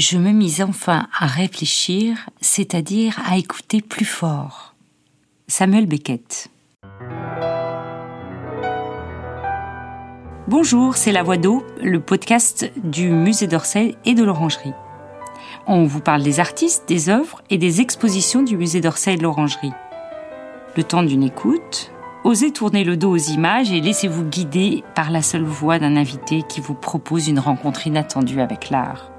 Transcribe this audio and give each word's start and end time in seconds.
je 0.00 0.16
me 0.16 0.30
mis 0.30 0.62
enfin 0.62 1.08
à 1.16 1.26
réfléchir, 1.26 2.30
c'est-à-dire 2.40 3.20
à 3.30 3.36
écouter 3.36 3.82
plus 3.82 4.06
fort. 4.06 4.74
Samuel 5.46 5.84
Beckett. 5.84 6.48
Bonjour, 10.48 10.96
c'est 10.96 11.12
La 11.12 11.22
Voix 11.22 11.36
d'eau, 11.36 11.66
le 11.82 12.00
podcast 12.00 12.72
du 12.82 13.10
musée 13.10 13.46
d'Orsay 13.46 13.94
et 14.06 14.14
de 14.14 14.24
l'Orangerie. 14.24 14.72
On 15.66 15.84
vous 15.84 16.00
parle 16.00 16.22
des 16.22 16.40
artistes, 16.40 16.88
des 16.88 17.10
œuvres 17.10 17.42
et 17.50 17.58
des 17.58 17.82
expositions 17.82 18.42
du 18.42 18.56
musée 18.56 18.80
d'Orsay 18.80 19.14
et 19.14 19.16
de 19.18 19.22
l'Orangerie. 19.22 19.74
Le 20.78 20.82
temps 20.82 21.02
d'une 21.02 21.24
écoute, 21.24 21.92
osez 22.24 22.52
tourner 22.52 22.84
le 22.84 22.96
dos 22.96 23.10
aux 23.10 23.16
images 23.18 23.70
et 23.70 23.82
laissez-vous 23.82 24.24
guider 24.24 24.82
par 24.94 25.10
la 25.10 25.20
seule 25.20 25.44
voix 25.44 25.78
d'un 25.78 25.96
invité 25.96 26.42
qui 26.48 26.62
vous 26.62 26.74
propose 26.74 27.28
une 27.28 27.38
rencontre 27.38 27.86
inattendue 27.86 28.40
avec 28.40 28.70
l'art. 28.70 29.09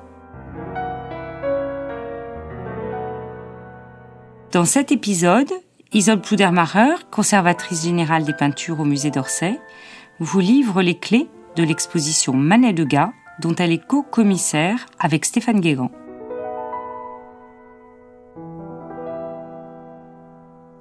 Dans 4.51 4.65
cet 4.65 4.91
épisode, 4.91 5.49
Isole 5.93 6.19
Pludermacher, 6.19 6.95
conservatrice 7.09 7.83
générale 7.83 8.25
des 8.25 8.33
peintures 8.33 8.81
au 8.81 8.83
musée 8.83 9.09
d'Orsay, 9.09 9.57
vous 10.19 10.41
livre 10.41 10.81
les 10.81 10.97
clés 10.97 11.29
de 11.55 11.63
l'exposition 11.63 12.33
Manet 12.33 12.73
de 12.73 12.83
Gars, 12.83 13.13
dont 13.39 13.55
elle 13.55 13.71
est 13.71 13.87
co-commissaire 13.87 14.87
avec 14.99 15.23
Stéphane 15.23 15.61
Guégan. 15.61 15.89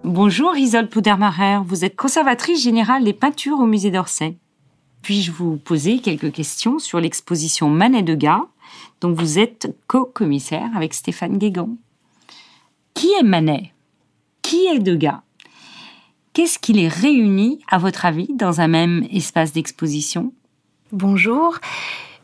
Bonjour 0.03 0.57
Isole 0.57 0.89
Poudermacher, 0.89 1.61
vous 1.65 1.85
êtes 1.85 1.95
conservatrice 1.95 2.65
générale 2.65 3.05
des 3.05 3.13
peintures 3.13 3.61
au 3.61 3.67
musée 3.67 3.93
d'Orsay. 3.93 4.37
Puis-je 5.03 5.31
vous 5.31 5.59
poser 5.59 6.01
quelques 6.01 6.33
questions 6.33 6.81
sur 6.81 6.99
l'exposition 6.99 7.71
Manet 7.71 8.03
de 8.03 8.17
Gars, 8.17 8.47
dont 9.01 9.13
vous 9.13 9.39
êtes 9.39 9.73
co-commissaire 9.87 10.71
avec 10.75 10.93
Stéphane 10.93 11.39
Guégan? 11.39 11.69
Qui 12.95 13.13
est 13.19 13.23
Manet? 13.23 13.73
Qui 14.43 14.67
est 14.67 14.79
Degas 14.79 15.21
Qu'est-ce 16.33 16.59
qui 16.59 16.73
les 16.73 16.89
réunit, 16.89 17.61
à 17.71 17.79
votre 17.79 18.05
avis, 18.05 18.29
dans 18.35 18.61
un 18.61 18.69
même 18.69 19.05
espace 19.13 19.53
d'exposition? 19.53 20.33
Bonjour. 20.93 21.59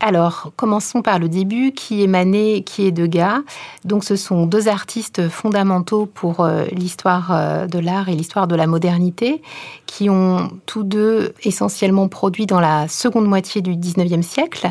Alors, 0.00 0.52
commençons 0.56 1.00
par 1.00 1.18
le 1.18 1.28
début, 1.28 1.72
qui 1.72 2.02
est 2.02 2.06
Manet, 2.06 2.62
qui 2.62 2.86
est 2.86 2.92
Degas. 2.92 3.40
Donc, 3.84 4.04
ce 4.04 4.14
sont 4.14 4.46
deux 4.46 4.68
artistes 4.68 5.28
fondamentaux 5.28 6.04
pour 6.06 6.40
euh, 6.40 6.66
l'histoire 6.70 7.32
euh, 7.32 7.66
de 7.66 7.78
l'art 7.78 8.08
et 8.08 8.14
l'histoire 8.14 8.46
de 8.46 8.54
la 8.54 8.66
modernité, 8.66 9.40
qui 9.86 10.10
ont 10.10 10.50
tous 10.66 10.82
deux 10.82 11.32
essentiellement 11.42 12.08
produit 12.08 12.46
dans 12.46 12.60
la 12.60 12.88
seconde 12.88 13.26
moitié 13.26 13.62
du 13.62 13.74
19e 13.74 14.22
siècle. 14.22 14.68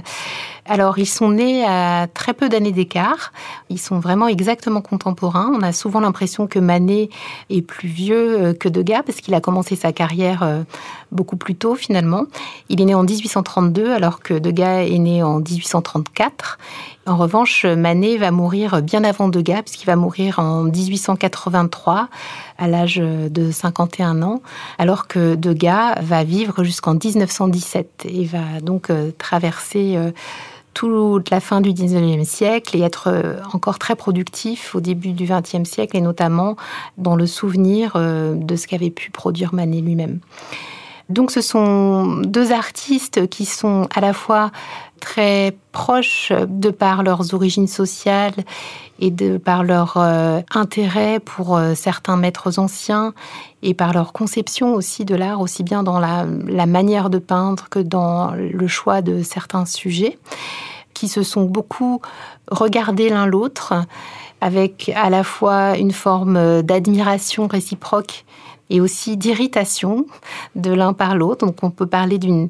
Alors, 0.68 0.98
ils 0.98 1.06
sont 1.06 1.30
nés 1.30 1.64
à 1.64 2.08
très 2.12 2.34
peu 2.34 2.50
d'années 2.50 2.72
d'écart. 2.72 3.34
Ils 3.70 3.80
sont 3.80 4.00
vraiment 4.00 4.28
exactement 4.28 4.82
contemporains. 4.82 5.52
On 5.54 5.62
a 5.62 5.72
souvent 5.72 6.00
l'impression 6.00 6.48
que 6.48 6.58
Manet 6.58 7.10
est 7.52 7.62
plus 7.62 7.88
vieux 7.88 8.42
euh, 8.42 8.54
que 8.54 8.68
Degas 8.68 9.04
parce 9.04 9.22
qu'il 9.22 9.36
a 9.36 9.42
commencé 9.42 9.76
sa 9.76 9.94
carrière 9.94 10.42
euh, 10.42 10.64
beaucoup 11.12 11.38
plus 11.38 11.54
tôt 11.54 11.76
finalement. 11.76 12.26
Il 12.70 12.82
est 12.82 12.86
né 12.86 12.96
en 12.96 13.04
1832 13.04 13.92
alors 13.92 14.22
que 14.22 14.34
Degas 14.34 14.86
est 14.86 14.98
né 14.98 15.22
en 15.22 15.40
1834. 15.40 16.58
En 17.06 17.18
revanche, 17.18 17.66
Manet 17.66 18.18
va 18.18 18.32
mourir 18.32 18.82
bien 18.82 19.04
avant 19.04 19.28
Degas, 19.28 19.62
puisqu'il 19.62 19.86
va 19.86 19.96
mourir 19.96 20.40
en 20.40 20.64
1883 20.64 22.10
à 22.58 22.68
l'âge 22.68 22.96
de 22.96 23.52
51 23.52 24.24
ans, 24.24 24.42
alors 24.80 25.06
que 25.06 25.36
Degas 25.36 26.02
va 26.02 26.24
vivre 26.24 26.64
jusqu'en 26.64 26.96
1917 26.96 28.08
et 28.10 28.26
va 28.26 28.60
donc 28.64 28.90
euh, 28.90 29.12
traverser 29.20 30.00
toute 30.76 31.30
la 31.30 31.40
fin 31.40 31.62
du 31.62 31.72
19e 31.72 32.26
siècle 32.26 32.78
et 32.78 32.81
être 32.81 33.08
euh, 33.08 33.38
encore 33.54 33.80
très 33.80 33.95
productif 33.95 34.76
au 34.76 34.81
début 34.81 35.14
du 35.14 35.26
20e 35.26 35.64
siècle 35.64 35.95
et 35.95 36.02
notamment 36.02 36.58
dans 36.98 37.16
le 37.16 37.26
souvenir 37.26 37.94
euh, 37.95 38.36
de 38.36 38.56
ce 38.58 38.68
qu'avait 38.68 38.90
pu 38.92 39.09
produire 39.09 39.53
Manet 39.53 39.80
lui-même. 39.80 40.20
Donc 41.10 41.32
ce 41.32 41.42
sont 41.42 42.22
deux 42.26 42.52
artistes 42.52 43.28
qui 43.28 43.46
sont 43.46 43.88
à 43.94 44.02
la 44.02 44.14
fois 44.14 44.52
très 45.00 45.56
proches 45.72 46.32
de 46.48 46.72
par 46.72 47.04
leurs 47.04 47.34
origines 47.34 47.68
sociales 47.68 48.34
et 49.00 49.12
de 49.12 49.38
par 49.38 49.64
leur 49.64 49.98
euh, 49.98 50.42
intérêt 50.54 51.20
pour 51.20 51.60
certains 51.76 52.18
maîtres 52.18 52.58
anciens 52.58 53.14
et 53.62 53.74
par 53.74 53.94
leur 53.94 54.14
conception 54.14 54.74
aussi 54.74 55.06
de 55.06 55.16
l'art, 55.16 55.42
aussi 55.42 55.64
bien 55.64 55.84
dans 55.84 56.00
la, 56.00 56.26
la 56.48 56.66
manière 56.66 57.10
de 57.10 57.20
peindre 57.20 57.68
que 57.70 57.80
dans 57.80 58.32
le 58.32 58.68
choix 58.68 59.02
de 59.02 59.22
certains 59.22 59.66
sujets 59.66 60.18
qui 60.96 61.08
se 61.08 61.22
sont 61.22 61.44
beaucoup 61.44 62.02
regardés 62.50 63.10
l'un 63.10 63.28
l'autre 63.28 63.74
avec 64.42 64.92
à 64.96 65.10
la 65.10 65.24
fois 65.24 65.78
une 65.78 65.92
forme 65.92 66.62
d'admiration 66.64 67.48
réciproque 67.48 68.26
et 68.70 68.81
aussi 68.81 69.18
d'irritation 69.18 70.06
de 70.56 70.72
l'un 70.74 70.94
par 70.94 71.16
l'autre. 71.16 71.46
Donc 71.46 71.58
on 71.64 71.72
peut 71.72 71.86
parler 71.86 72.18
d'une 72.18 72.50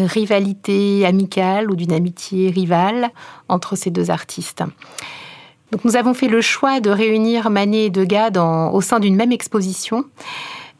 rivalité 0.00 1.04
amicale 1.06 1.70
ou 1.70 1.76
d'une 1.76 1.92
amitié 1.92 2.50
rivale 2.50 3.10
entre 3.48 3.76
ces 3.76 3.90
deux 3.90 4.10
artistes. 4.10 4.62
Donc 5.72 5.84
nous 5.84 5.96
avons 5.96 6.14
fait 6.14 6.28
le 6.28 6.40
choix 6.40 6.80
de 6.80 6.90
réunir 6.90 7.50
Manet 7.50 7.86
et 7.86 7.90
Degas 7.90 8.30
au 8.72 8.80
sein 8.80 9.00
d'une 9.00 9.16
même 9.16 9.32
exposition 9.32 10.04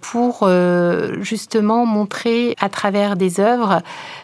pour 0.00 0.40
euh, 0.42 1.16
justement 1.22 1.86
montrer 1.86 2.54
à 2.60 2.68
travers 2.68 3.16
des 3.16 3.40
œuvres 3.40 3.80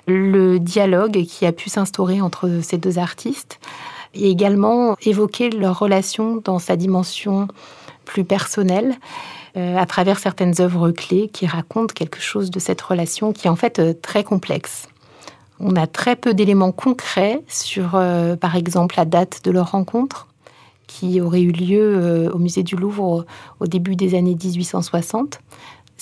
le 0.06 0.58
dialogue 0.58 1.24
qui 1.24 1.46
a 1.46 1.52
pu 1.52 1.70
s'instaurer 1.70 2.20
entre 2.20 2.60
ces 2.62 2.76
deux 2.76 2.98
artistes 2.98 3.58
et 4.14 4.30
également 4.30 4.96
évoquer 5.02 5.50
leur 5.50 5.78
relation 5.78 6.42
dans 6.44 6.58
sa 6.58 6.76
dimension 6.76 7.48
plus 8.04 8.24
personnelle 8.24 8.96
à 9.56 9.86
travers 9.86 10.18
certaines 10.18 10.60
œuvres 10.60 10.90
clés 10.90 11.28
qui 11.28 11.46
racontent 11.46 11.92
quelque 11.94 12.20
chose 12.20 12.50
de 12.50 12.58
cette 12.58 12.80
relation 12.80 13.32
qui 13.32 13.46
est 13.46 13.50
en 13.50 13.56
fait 13.56 13.78
euh, 13.78 13.92
très 13.92 14.24
complexe. 14.24 14.88
On 15.58 15.76
a 15.76 15.86
très 15.86 16.16
peu 16.16 16.32
d'éléments 16.32 16.72
concrets 16.72 17.42
sur, 17.46 17.90
par 18.40 18.56
exemple, 18.56 18.94
la 18.96 19.04
date 19.04 19.44
de 19.44 19.50
leur 19.50 19.72
rencontre 19.72 20.26
qui 20.90 21.20
aurait 21.20 21.42
eu 21.42 21.52
lieu 21.52 21.80
euh, 21.80 22.30
au 22.32 22.38
musée 22.38 22.64
du 22.64 22.74
Louvre 22.74 23.24
au 23.60 23.66
début 23.68 23.94
des 23.94 24.16
années 24.16 24.34
1860. 24.34 25.40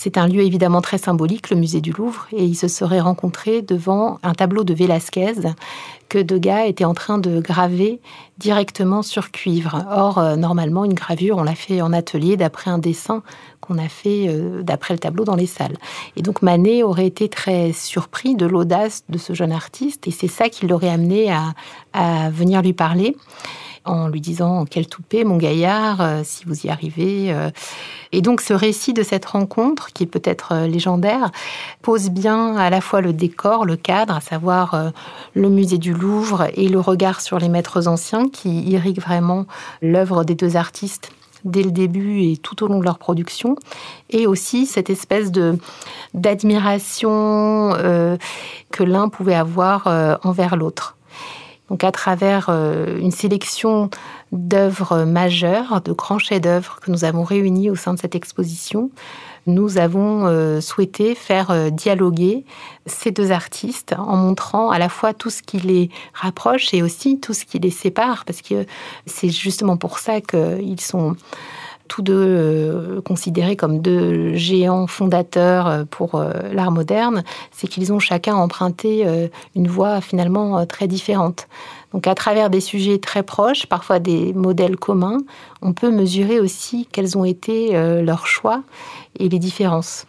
C'est 0.01 0.17
un 0.17 0.29
lieu 0.29 0.43
évidemment 0.43 0.81
très 0.81 0.97
symbolique, 0.97 1.51
le 1.51 1.57
musée 1.57 1.81
du 1.81 1.91
Louvre, 1.91 2.29
et 2.31 2.45
ils 2.45 2.55
se 2.55 2.69
seraient 2.69 3.01
rencontrés 3.01 3.63
devant 3.63 4.21
un 4.23 4.33
tableau 4.33 4.63
de 4.63 4.73
Velázquez 4.73 5.33
que 6.09 6.21
Degas 6.21 6.67
était 6.67 6.85
en 6.85 6.95
train 6.95 7.19
de 7.19 7.41
graver 7.41 8.01
directement 8.39 9.03
sur 9.03 9.33
cuivre. 9.33 9.85
Or, 9.91 10.19
euh, 10.19 10.37
normalement, 10.37 10.85
une 10.85 10.95
gravure, 10.95 11.39
on 11.39 11.43
l'a 11.43 11.57
fait 11.57 11.83
en 11.83 11.93
atelier 11.93 12.37
d'après 12.37 12.71
un 12.71 12.79
dessin 12.79 13.25
qu'on 13.61 13.77
a 13.77 13.89
fait 13.89 14.29
euh, 14.29 14.63
d'après 14.63 14.95
le 14.95 15.01
tableau 15.01 15.25
dans 15.25 15.35
les 15.35 15.47
salles. 15.47 15.77
Et 16.15 16.23
donc 16.23 16.43
Manet 16.43 16.85
aurait 16.85 17.09
été 17.09 17.29
très 17.29 17.73
surpris 17.73 18.37
de 18.37 18.47
l'audace 18.47 19.03
de 19.09 19.19
ce 19.19 19.33
jeune 19.33 19.51
artiste, 19.51 20.07
et 20.07 20.13
c'est 20.13 20.29
ça 20.29 20.49
qui 20.49 20.69
l'aurait 20.69 20.91
amené 20.91 21.33
à 21.93 22.31
venir 22.31 22.63
lui 22.63 22.73
parler 22.73 23.17
en 23.89 24.09
lui 24.09 24.21
disant 24.21 24.65
quel 24.69 24.87
toupet, 24.87 25.25
mon 25.25 25.37
gaillard, 25.37 26.01
euh, 26.01 26.21
si 26.25 26.45
vous 26.45 26.67
y 26.67 26.69
arrivez. 26.69 27.33
Euh. 27.33 27.51
Et 28.13 28.23
donc 28.23 28.41
ce 28.41 28.53
récit 28.53 28.93
de 28.93 29.03
cette 29.03 29.25
rencontre, 29.25 29.93
qui 29.93 30.05
est 30.05 30.07
peut-être 30.07 30.53
euh, 30.53 30.67
légendaire, 30.67 31.31
pose 31.83 32.11
bien 32.11 32.57
à 32.57 32.71
la 32.71 32.81
fois 32.81 33.01
le 33.01 33.13
décor, 33.13 33.65
le 33.65 33.77
cadre, 33.77 34.17
à 34.17 34.21
savoir 34.21 34.93
le 35.35 35.49
musée 35.49 35.79
du 35.79 35.93
Louvre 35.93 36.49
et 36.55 36.69
le 36.69 36.81
regard 36.81 37.21
sur 37.21 37.39
les 37.39 37.49
maîtres 37.49 37.89
anciens 37.89 38.29
qui 38.29 38.63
irriguent 38.63 39.01
vraiment 39.01 39.47
l'œuvre 39.83 40.25
des 40.25 40.35
deux 40.35 40.57
artistes 40.57 41.11
dès 41.45 41.63
le 41.63 41.71
début 41.71 42.23
et 42.23 42.37
tout 42.37 42.65
au 42.65 42.69
long 42.69 42.81
de 42.81 42.85
leur 42.85 42.99
production, 42.99 43.57
et 44.11 44.27
aussi 44.27 44.67
cette 44.67 44.91
espèce 44.91 45.31
de 45.31 45.57
d'admiration 46.15 47.77
que 48.71 48.83
l'un 48.83 49.09
pouvait 49.09 49.37
avoir 49.37 49.87
envers 50.25 50.57
l'autre 50.57 50.98
donc 51.71 51.85
à 51.85 51.93
travers 51.93 52.47
euh, 52.49 52.99
une 52.99 53.11
sélection 53.11 53.91
d'œuvres 54.33 55.05
majeures, 55.05 55.81
de 55.83 55.93
grands 55.93 56.19
chefs-d'œuvre 56.19 56.81
que 56.81 56.91
nous 56.91 57.05
avons 57.05 57.25
réunis 57.25 57.71
au 57.71 57.77
sein 57.77 57.95
de 57.95 57.99
cette 57.99 58.15
exposition, 58.15 58.91
nous 59.47 59.79
avons 59.79 60.27
euh, 60.27 60.61
souhaité 60.61 61.15
faire 61.15 61.51
euh, 61.51 61.71
dialoguer 61.71 62.45
ces 62.87 63.11
deux 63.11 63.33
artistes 63.33 63.95
en 63.99 64.17
montrant 64.17 64.71
à 64.71 64.79
la 64.79 64.89
fois 64.89 65.15
tout 65.15 65.31
ce 65.31 65.43
qui 65.43 65.59
les 65.59 65.91
rapproche 66.13 66.75
et 66.75 66.83
aussi 66.83 67.19
tout 67.19 67.33
ce 67.33 67.45
qui 67.45 67.59
les 67.59 67.71
sépare, 67.71 68.25
parce 68.27 68.43
que 68.43 68.67
c'est 69.07 69.31
justement 69.31 69.77
pour 69.77 69.99
ça 69.99 70.21
qu'ils 70.21 70.81
sont 70.81 71.17
tous 71.89 72.03
deux 72.03 72.15
euh, 72.15 73.01
considérés 73.01 73.57
comme 73.57 73.81
deux 73.81 74.35
géants 74.35 74.87
fondateurs 74.87 75.67
euh, 75.67 75.85
pour 75.91 76.15
euh, 76.15 76.33
l'art 76.53 76.71
moderne, 76.71 77.25
c'est 77.51 77.67
qu'ils 77.67 77.93
ont 77.93 77.99
chacun 77.99 78.37
emprunté 78.37 79.07
une 79.57 79.69
voie 79.69 80.01
finalement 80.01 80.65
très 80.67 80.87
différente. 80.87 81.49
Donc 81.93 82.07
à 82.07 82.15
travers 82.15 82.51
des 82.51 82.61
sujets 82.61 82.99
très 82.99 83.23
proches, 83.23 83.67
parfois 83.67 83.99
des 83.99 84.33
modèles 84.33 84.77
communs, 84.77 85.19
on 85.63 85.73
peut 85.73 85.91
mesurer 85.91 86.39
aussi 86.39 86.87
quels 86.93 87.17
ont 87.17 87.25
été 87.25 87.73
leurs 88.03 88.27
choix 88.27 88.63
et 89.19 89.29
les 89.29 89.39
différences. 89.39 90.07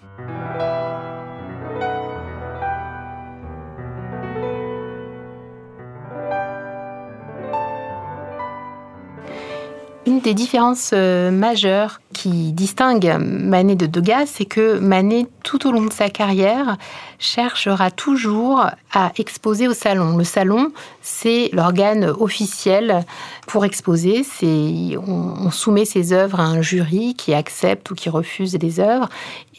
Une 10.10 10.22
des 10.22 10.34
différences 10.34 10.90
euh, 10.94 11.30
majeures 11.30 12.02
qui 12.14 12.52
distingue 12.52 13.16
Manet 13.20 13.76
de 13.76 13.86
Degas, 13.86 14.26
c'est 14.26 14.46
que 14.46 14.80
Manet, 14.80 15.28
tout 15.44 15.68
au 15.68 15.72
long 15.72 15.86
de 15.86 15.94
sa 15.94 16.10
carrière, 16.10 16.78
cherchera 17.20 17.92
toujours 17.92 18.66
à 18.92 19.12
exposer 19.18 19.68
au 19.68 19.76
salon. 19.76 20.18
Le 20.18 20.24
salon, 20.24 20.72
c'est 21.04 21.52
l'organe 21.54 22.06
officiel 22.06 23.06
pour 23.46 23.66
exposer. 23.66 24.26
On, 24.42 25.52
soumet 25.52 25.86
ses 25.86 26.12
œuvres 26.12 26.40
à 26.40 26.44
un 26.44 26.64
jury 26.64 27.14
qui 27.14 27.36
accepte 27.36 27.92
ou 27.92 27.94
qui 27.94 28.10
refuse 28.10 28.58
les 28.60 28.80
œuvres. 28.80 29.10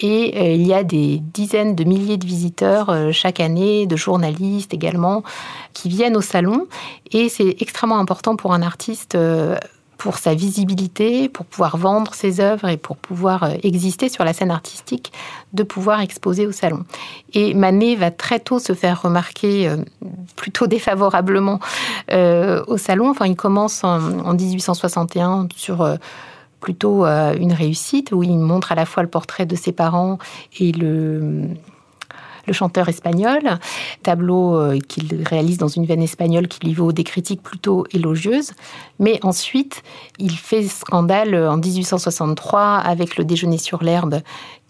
Et 0.00 0.35
euh, 0.37 0.55
il 0.55 0.67
y 0.67 0.75
a 0.75 0.82
des 0.82 1.20
dizaines 1.23 1.76
de 1.76 1.85
milliers 1.85 2.17
de 2.17 2.26
visiteurs 2.26 2.91
euh, 2.91 3.12
chaque 3.12 3.38
année, 3.38 3.87
de 3.87 3.94
journalistes 3.94 4.75
également, 4.75 5.23
qui 5.75 5.88
viennent 5.88 6.17
au 6.17 6.23
salon. 6.23 6.67
Et 7.12 7.29
c'est 7.29 7.55
extrêmement 7.61 8.00
important 8.00 8.35
pour 8.35 8.53
un 8.53 8.62
artiste 8.62 9.17
pour 10.00 10.17
sa 10.17 10.35
visibilité, 10.35 11.29
pour 11.29 11.44
pouvoir 11.44 11.76
vendre 11.76 12.14
ses 12.14 12.41
œuvres 12.41 12.70
et 12.70 12.79
pour 12.79 12.97
pouvoir 12.97 13.43
euh, 13.43 13.50
exister 13.62 14.08
sur 14.08 14.25
la 14.25 14.32
scène 14.32 14.50
artistique, 14.50 15.12
de 15.52 15.62
pouvoir 15.62 16.00
exposer 16.00 16.47
au 16.47 16.52
salon. 16.52 16.85
Et 17.35 17.52
Manet 17.52 17.97
va 17.97 18.11
très 18.11 18.41
tôt 18.41 18.58
se 18.58 18.73
faire 18.73 19.02
remarquer 19.02 19.69
euh, 19.69 19.76
plutôt 20.37 20.67
défavorablement 20.67 21.61
euh, 22.12 22.64
au 22.67 22.79
salon. 22.79 23.11
Enfin, 23.11 23.26
il 23.26 23.37
commence 23.37 23.85
en, 23.85 24.32
1861 24.32 25.49
sur 25.55 25.87
plutôt 26.61 27.05
une 27.05 27.53
réussite 27.53 28.12
où 28.12 28.23
il 28.23 28.38
montre 28.38 28.73
à 28.73 28.75
la 28.75 28.87
fois 28.87 29.03
le 29.03 29.08
portrait 29.08 29.44
de 29.44 29.55
ses 29.55 29.73
parents 29.73 30.19
et 30.58 30.73
le 30.73 31.49
le 32.46 32.52
chanteur 32.52 32.88
espagnol, 32.88 33.58
tableau 34.02 34.56
euh, 34.56 34.78
qu'il 34.78 35.22
réalise 35.25 35.58
dans 35.58 35.69
une 35.69 35.87
veine 35.87 36.02
espagnole 36.02 36.48
qui 36.48 36.66
lui 36.66 36.75
vaut 36.75 36.92
des 36.92 37.04
critiques 37.04 37.42
plutôt 37.42 37.87
élogieuses. 37.92 38.52
Mais 38.98 39.19
ensuite, 39.22 39.82
il 40.19 40.32
fait 40.32 40.64
scandale 40.64 41.34
en 41.34 41.56
1863 41.56 42.76
avec 42.76 43.16
le 43.16 43.25
déjeuner 43.25 43.58
sur 43.58 43.82
l'herbe 43.82 44.20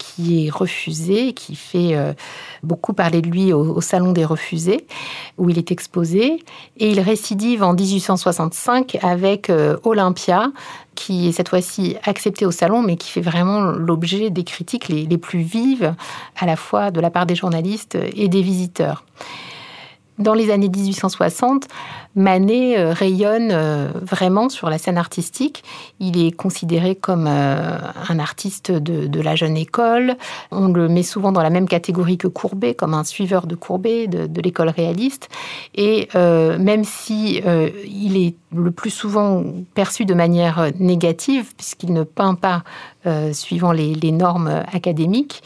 qui 0.01 0.47
est 0.47 0.49
refusé, 0.49 1.33
qui 1.33 1.55
fait 1.55 1.95
euh, 1.95 2.13
beaucoup 2.63 2.93
parler 2.93 3.21
de 3.21 3.29
lui 3.29 3.53
au, 3.53 3.81
Salon 3.81 4.13
des 4.13 4.25
refusés, 4.25 4.85
où 5.37 5.49
il 5.49 5.57
est 5.57 5.71
exposé. 5.71 6.43
Et 6.77 6.89
il 6.89 6.99
récidive 6.99 7.63
en 7.63 7.73
1865 7.73 8.97
avec 9.03 9.49
euh, 9.49 9.77
Olympia, 9.83 10.51
qui 10.95 11.29
est 11.29 11.31
cette 11.31 11.49
fois-ci 11.49 11.95
accepté 12.03 12.45
au 12.45 12.51
salon, 12.51 12.81
mais 12.81 12.95
qui 12.95 13.09
fait 13.09 13.21
vraiment 13.21 13.61
l'objet 13.61 14.29
des 14.29 14.43
critiques 14.43 14.87
les, 14.87 15.05
les, 15.05 15.17
plus 15.17 15.41
vives, 15.41 15.95
à 16.39 16.45
la 16.45 16.55
fois 16.55 16.91
de 16.91 16.99
la 16.99 17.09
part 17.09 17.25
des 17.25 17.35
journalistes 17.35 17.97
et 18.15 18.27
des 18.27 18.41
visiteurs. 18.41 19.03
Dans 20.21 20.35
les 20.35 20.51
années 20.51 20.69
1860, 20.69 21.67
Manet 22.15 22.77
euh, 22.77 22.93
rayonne 22.93 23.49
euh, 23.51 23.87
vraiment 24.01 24.49
sur 24.49 24.69
la 24.69 24.77
scène 24.77 24.97
artistique. 24.97 25.63
Il 25.99 26.23
est 26.23 26.31
considéré 26.31 26.95
comme 26.95 27.25
euh, 27.27 27.77
un 28.07 28.19
artiste 28.19 28.71
de, 28.71 29.21
la 29.21 29.35
jeune 29.35 29.57
école. 29.57 30.15
On 30.51 30.67
le 30.67 30.87
met 30.89 31.03
souvent 31.03 31.31
dans 31.31 31.41
la 31.41 31.49
même 31.49 31.67
catégorie 31.67 32.17
que 32.17 32.27
Courbet, 32.27 32.75
comme 32.75 32.93
un 32.93 33.03
suiveur 33.03 33.47
de 33.47 33.55
Courbet, 33.55 34.07
de, 34.07 34.41
l'école 34.41 34.69
réaliste. 34.69 35.29
Et 35.75 36.09
même 36.15 36.83
si 36.83 37.41
il 37.85 38.17
est 38.17 38.35
le 38.55 38.71
plus 38.71 38.89
souvent 38.89 39.43
perçu 39.75 40.05
de 40.05 40.15
manière 40.15 40.71
négative, 40.79 41.53
puisqu'il 41.55 41.93
ne 41.93 42.03
peint 42.03 42.33
pas 42.33 42.63
suivant 43.33 43.71
les, 43.71 44.11
normes 44.11 44.63
académiques, 44.71 45.41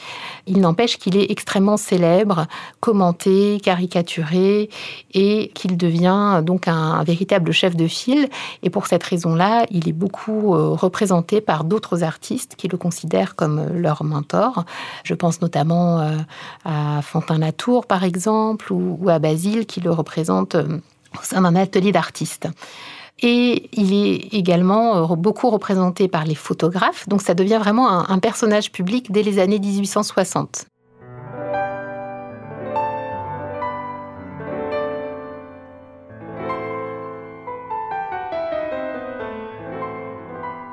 il 0.47 0.59
n'empêche 0.59 0.97
qu'il 0.97 1.17
est 1.17 1.31
extrêmement 1.31 1.77
célèbre, 1.77 2.47
commenté, 2.79 3.59
caricaturé, 3.63 4.69
et 5.13 5.51
qu'il 5.53 5.77
devient 5.77 6.41
donc 6.43 6.67
un, 6.67 7.03
véritable 7.03 7.51
chef 7.51 7.75
de 7.75 7.87
file. 7.87 8.29
Et 8.63 8.69
pour 8.69 8.87
cette 8.87 9.03
raison-là, 9.03 9.65
il 9.71 9.87
est 9.87 9.93
beaucoup 9.93 10.53
euh, 10.53 10.69
représenté 10.69 11.41
par 11.41 11.63
d'autres 11.63 12.03
artistes 12.03 12.55
qui 12.55 12.67
le 12.67 12.77
considèrent 12.77 13.35
comme 13.35 13.59
euh, 13.59 13.69
leur 13.73 14.03
mentor. 14.03 14.65
Je 15.03 15.13
pense 15.13 15.41
notamment 15.41 15.99
euh, 15.99 16.17
à 16.63 17.01
Fantin 17.01 17.37
Latour, 17.37 17.85
par 17.85 18.03
exemple, 18.03 18.71
ou, 18.71 19.09
à 19.09 19.19
Basile, 19.19 19.65
qui 19.65 19.81
le 19.81 19.91
représente 19.91 20.55
au 20.55 21.23
sein 21.23 21.41
d'un 21.41 21.55
atelier 21.55 21.91
d'artistes. 21.91 22.47
Et 23.21 23.69
il 23.73 23.93
est 23.93 24.33
également 24.33 25.15
beaucoup 25.15 25.49
représenté 25.49 26.07
par 26.07 26.25
les 26.25 26.35
photographes, 26.35 27.07
donc 27.07 27.21
ça 27.21 27.33
devient 27.33 27.59
vraiment 27.59 28.09
un 28.09 28.19
personnage 28.19 28.71
public 28.71 29.11
dès 29.11 29.23
les 29.23 29.39
années 29.39 29.59
1860. 29.59 30.67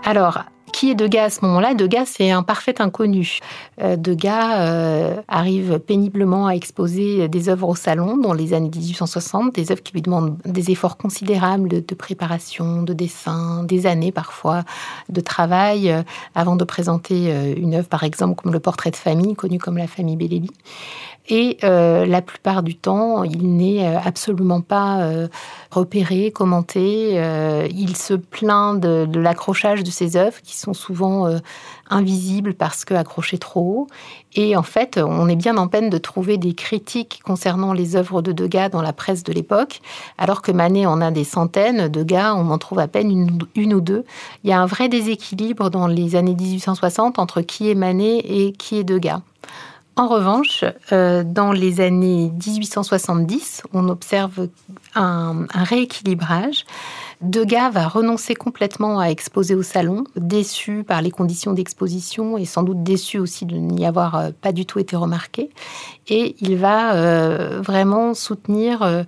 Alors, 0.04 0.42
qui 0.72 0.90
est 0.90 0.94
Degas 0.94 1.24
à 1.24 1.30
ce 1.30 1.44
moment-là? 1.44 1.74
Degas, 1.74 2.06
c'est 2.06 2.30
un 2.30 2.42
parfait 2.42 2.80
inconnu. 2.80 3.38
Euh, 3.80 3.96
Degas 3.96 4.60
euh, 4.60 5.22
arrive 5.28 5.78
péniblement 5.78 6.48
à 6.48 6.52
exposer 6.54 7.28
des 7.28 7.48
œuvres 7.48 7.68
au 7.68 7.76
salon 7.76 8.16
dans 8.16 8.32
les 8.32 8.52
années 8.52 8.70
1860, 8.74 9.54
des 9.54 9.70
œuvres 9.70 9.82
qui 9.82 9.92
lui 9.92 10.02
demandent 10.02 10.38
des 10.44 10.70
efforts 10.70 10.96
considérables 10.96 11.84
de, 11.84 11.94
préparation, 11.94 12.82
de 12.82 12.94
dessin, 12.94 13.62
des 13.64 13.86
années 13.86 14.12
parfois 14.12 14.64
de 15.08 15.20
travail 15.20 15.90
euh, 15.90 16.02
avant 16.34 16.56
de 16.56 16.64
présenter 16.64 17.32
une 17.56 17.74
œuvre, 17.74 17.88
par 17.88 18.02
exemple, 18.02 18.42
comme 18.42 18.52
le 18.52 18.60
portrait 18.60 18.90
de 18.90 18.96
famille, 18.96 19.34
connu 19.34 19.58
comme 19.58 19.76
la 19.76 19.86
famille 19.86 20.16
Bellelli. 20.16 20.50
Et 21.28 21.58
euh, 21.62 22.04
la 22.04 22.20
plupart 22.20 22.64
du 22.64 22.74
temps, 22.74 23.22
il 23.22 23.56
n'est 23.56 23.86
euh, 23.86 23.98
absolument 24.04 24.60
pas 24.60 25.02
euh, 25.02 25.28
repéré, 25.70 26.32
commenté. 26.32 27.14
il 27.72 27.96
se 27.96 28.14
plaint 28.14 28.80
de, 28.80 29.18
l'accrochage 29.18 29.84
de 29.84 29.90
ses 29.90 30.16
œuvres 30.16 30.40
qui 30.42 30.56
sont 30.56 30.74
souvent 30.74 31.28
invisibles 31.88 32.54
parce 32.54 32.84
qu'accrochées 32.84 33.38
trop 33.38 33.60
haut. 33.60 33.86
Et 34.34 34.56
en 34.56 34.62
fait, 34.62 34.98
on 34.98 35.28
est 35.28 35.36
bien 35.36 35.56
en 35.56 35.68
peine 35.68 35.90
de 35.90 35.98
trouver 35.98 36.36
des 36.36 36.54
critiques 36.54 37.20
concernant 37.24 37.72
les 37.72 37.96
œuvres 37.96 38.20
de 38.20 38.32
Degas 38.32 38.70
dans 38.70 38.82
la 38.82 38.92
presse 38.92 39.22
de 39.22 39.32
l'époque, 39.32 39.80
alors 40.18 40.42
que 40.42 40.52
Manet 40.52 40.86
en 40.86 41.00
a 41.00 41.10
des 41.10 41.24
centaines, 41.24 41.88
Degas, 41.88 42.34
on 42.34 42.50
en 42.50 42.58
trouve 42.58 42.78
à 42.78 42.88
peine 42.88 43.10
une, 43.10 43.38
une, 43.54 43.74
ou 43.74 43.80
deux. 43.80 44.04
Il 44.44 44.50
y 44.50 44.52
a 44.52 44.60
un 44.60 44.66
vrai 44.66 44.88
déséquilibre 44.88 45.70
dans 45.70 45.86
les 45.86 46.16
années 46.16 46.34
1860 46.34 47.18
entre 47.18 47.40
qui 47.40 47.70
est 47.70 47.74
Manet 47.74 48.18
et 48.18 48.52
qui 48.52 48.78
est 48.78 48.84
Degas. 48.84 49.20
En 49.96 50.08
revanche, 50.08 50.64
euh, 50.92 51.22
dans 51.22 51.52
les 51.52 51.80
années 51.80 52.30
1870, 52.30 53.62
on 53.74 53.88
observe 53.88 54.48
un, 54.94 55.46
rééquilibrage. 55.52 56.64
Degas 57.22 57.70
va 57.70 57.86
renoncer 57.86 58.34
complètement 58.34 58.98
à 58.98 59.06
exposer 59.06 59.54
au 59.54 59.62
salon, 59.62 60.04
déçu 60.16 60.82
par 60.82 61.02
les 61.02 61.12
conditions 61.12 61.52
d'exposition 61.52 62.36
et 62.36 62.44
sans 62.44 62.64
doute 62.64 62.82
déçu 62.82 63.18
aussi 63.20 63.46
de 63.46 63.56
n'y 63.56 63.86
avoir 63.86 64.16
euh, 64.16 64.30
pas 64.40 64.50
du 64.50 64.66
tout 64.66 64.80
été 64.80 64.96
remarqué. 64.96 65.50
Et 66.08 66.34
il 66.40 66.56
va 66.56 66.94
euh, 66.94 67.60
vraiment 67.62 68.12
soutenir 68.14 69.04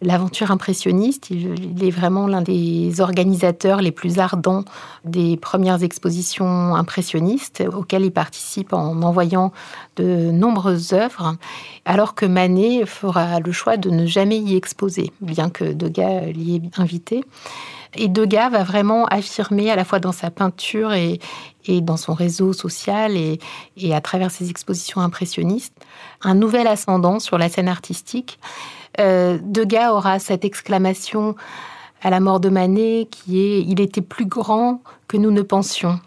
l'aventure 0.00 0.50
impressionniste. 0.50 1.30
Il, 1.30 1.84
est 1.84 1.90
vraiment 1.90 2.26
l'un 2.26 2.42
des 2.42 3.00
organisateurs 3.00 3.80
les 3.82 3.92
plus 3.92 4.18
ardents 4.18 4.64
des 5.04 5.36
premières 5.36 5.82
expositions 5.82 6.74
impressionnistes 6.74 7.62
auxquelles 7.72 8.04
il 8.04 8.12
participe 8.12 8.72
en 8.72 9.02
envoyant 9.02 9.52
de 9.96 10.30
nombreuses 10.30 10.92
œuvres, 10.92 11.36
alors 11.84 12.14
que 12.14 12.26
Manet 12.26 12.86
fera 12.86 13.40
le 13.40 13.52
choix 13.52 13.76
de 13.76 13.90
ne 13.90 14.06
jamais 14.06 14.38
y 14.38 14.56
exposer, 14.56 15.12
bien 15.20 15.50
que 15.50 15.64
Degas 15.64 16.26
l'y 16.26 16.56
ait 16.56 16.62
invité. 16.76 17.24
Et 17.94 18.08
Degas 18.08 18.50
va 18.50 18.64
vraiment 18.64 19.06
affirmer 19.06 19.70
à 19.70 19.76
la 19.76 19.84
fois 19.84 19.98
dans 19.98 20.12
sa 20.12 20.30
peinture 20.30 20.92
et, 20.92 21.18
dans 21.68 21.96
son 21.96 22.14
réseau 22.14 22.52
social 22.52 23.16
et, 23.16 23.38
à 23.92 24.00
travers 24.00 24.30
ses 24.30 24.50
expositions 24.50 25.00
impressionnistes 25.00 25.74
un 26.22 26.34
nouvel 26.34 26.66
ascendant 26.66 27.18
sur 27.18 27.38
la 27.38 27.48
scène 27.48 27.68
artistique. 27.68 28.38
Euh, 29.00 29.38
Degas 29.42 29.92
aura 29.92 30.18
cette 30.18 30.44
exclamation 30.44 31.36
à 32.02 32.10
la 32.10 32.20
mort 32.20 32.40
de 32.40 32.48
Manet 32.48 33.08
qui 33.10 33.40
est 33.40 33.60
Il 33.62 33.80
était 33.80 34.00
plus 34.00 34.26
grand 34.26 34.82
que 35.08 35.16
nous 35.16 35.30
ne 35.30 35.42
pensions 35.42 36.00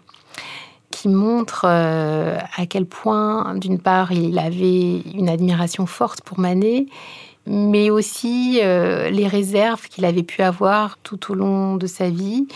qui 0.92 1.08
montre 1.08 1.64
euh, 1.66 2.38
à 2.56 2.66
quel 2.66 2.86
point, 2.86 3.56
d'une 3.56 3.80
part, 3.80 4.12
il 4.12 4.38
avait 4.38 5.00
une 5.14 5.28
admiration 5.28 5.86
forte 5.86 6.20
pour 6.20 6.38
Manet, 6.38 6.86
mais 7.46 7.90
aussi 7.90 8.60
euh, 8.62 9.10
les 9.10 9.26
réserves 9.26 9.88
qu'il 9.88 10.04
avait 10.04 10.22
pu 10.22 10.42
avoir 10.42 10.98
tout 11.02 11.32
au 11.32 11.34
long 11.34 11.76
de 11.76 11.86
sa 11.86 12.10
vie. 12.10 12.46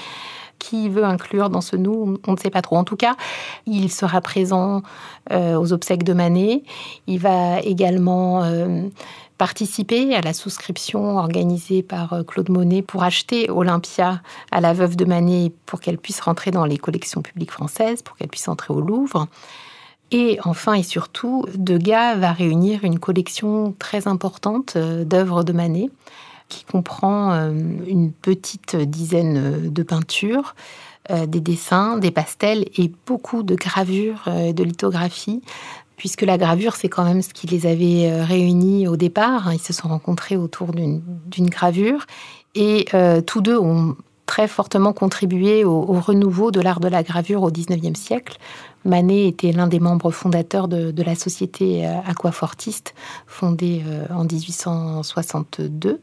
Qui 0.59 0.89
veut 0.89 1.05
inclure 1.05 1.51
dans 1.51 1.61
ce 1.61 1.77
nous 1.77 2.19
On 2.27 2.33
ne 2.33 2.37
sait 2.39 2.49
pas 2.49 2.63
trop. 2.63 2.77
En 2.77 2.85
tout 2.85 2.97
cas, 2.97 3.15
il 3.67 3.93
sera 3.93 4.23
présent 4.23 4.83
aux 5.31 5.73
obsèques 5.75 6.03
de 6.03 6.15
Manet. 6.15 6.63
Il 7.07 7.19
va 7.19 7.61
également 7.61 8.43
participer 9.39 10.15
à 10.15 10.21
la 10.21 10.33
souscription 10.33 11.19
organisée 11.19 11.83
par 11.83 12.13
euh, 12.13 12.23
Claude 12.23 12.49
Monet 12.49 12.83
pour 12.83 13.03
acheter 13.03 13.51
Olympia 13.51 14.23
à 14.51 14.61
la 14.61 14.73
veuve 14.73 14.97
de 14.97 15.05
Manet 15.05 15.53
pour 15.67 15.81
qu'elle 15.81 15.99
puisse 15.99 16.21
rentrer 16.21 16.51
dans 16.51 16.65
les 16.65 16.79
collections 16.79 17.23
publiques 17.23 17.51
françaises, 17.51 18.03
pour 18.03 18.17
qu'elle 18.17 18.29
puisse 18.29 18.49
entrer 18.49 18.73
au 18.73 18.81
Louvre. 18.81 19.27
Et 20.11 20.39
enfin 20.45 20.75
et 20.75 20.83
surtout, 20.83 21.45
Degas 21.57 22.17
va 22.17 22.33
réunir 22.33 22.85
une 22.85 22.99
collection 22.99 23.75
très 23.79 24.07
importante 24.09 24.75
euh, 24.77 25.05
d'œuvres 25.05 25.43
de 25.45 25.53
Manet. 25.53 25.91
qui 26.49 26.65
comprend 26.65 27.33
une 27.89 28.13
petite 28.13 28.77
dizaine 28.77 29.69
de 29.69 29.83
peintures, 29.83 30.55
des 31.11 31.41
dessins, 31.41 31.99
des 31.99 32.13
pastels 32.13 32.67
et 32.77 32.93
beaucoup 33.05 33.43
de 33.43 33.57
gravures, 33.57 34.29
de 34.29 34.63
lithographies 34.63 35.43
puisque 35.97 36.23
la 36.23 36.39
gravure, 36.39 36.77
c'est 36.77 36.89
quand 36.89 37.05
même 37.05 37.23
ce 37.23 37.31
qui 37.31 37.47
les 37.47 37.67
avait 37.67 38.11
euh, 38.11 38.25
réunis 38.25 38.87
au 38.87 38.97
départ. 38.97 39.53
Ils 39.53 39.61
se 39.61 39.73
sont 39.73 39.89
rencontrés 39.89 40.37
autour 40.37 40.73
d'une 40.73 41.51
gravure 41.51 42.07
et 42.55 42.87
euh, 42.95 43.21
tous 43.21 43.41
deux 43.41 43.59
ont 43.59 43.97
très 44.27 44.49
fortement 44.49 44.93
contribué 44.93 45.65
au, 45.65 45.83
renouveau 46.01 46.51
de 46.51 46.61
l'art 46.61 46.81
de 46.81 46.89
la 46.89 47.03
gravure 47.03 47.43
au 47.43 47.51
XIXe 47.51 47.99
siècle. 47.99 48.39
Manet 48.85 49.27
était 49.27 49.53
l'un 49.53 49.67
des 49.67 49.81
membres 49.81 50.11
fondateurs 50.11 50.69
de, 50.69 50.91
de 50.91 51.03
la 51.03 51.15
société 51.15 51.87
euh, 51.87 51.93
aquafortiste, 52.07 52.95
fondée 53.27 53.83
en 54.11 54.25
1862. 54.25 56.01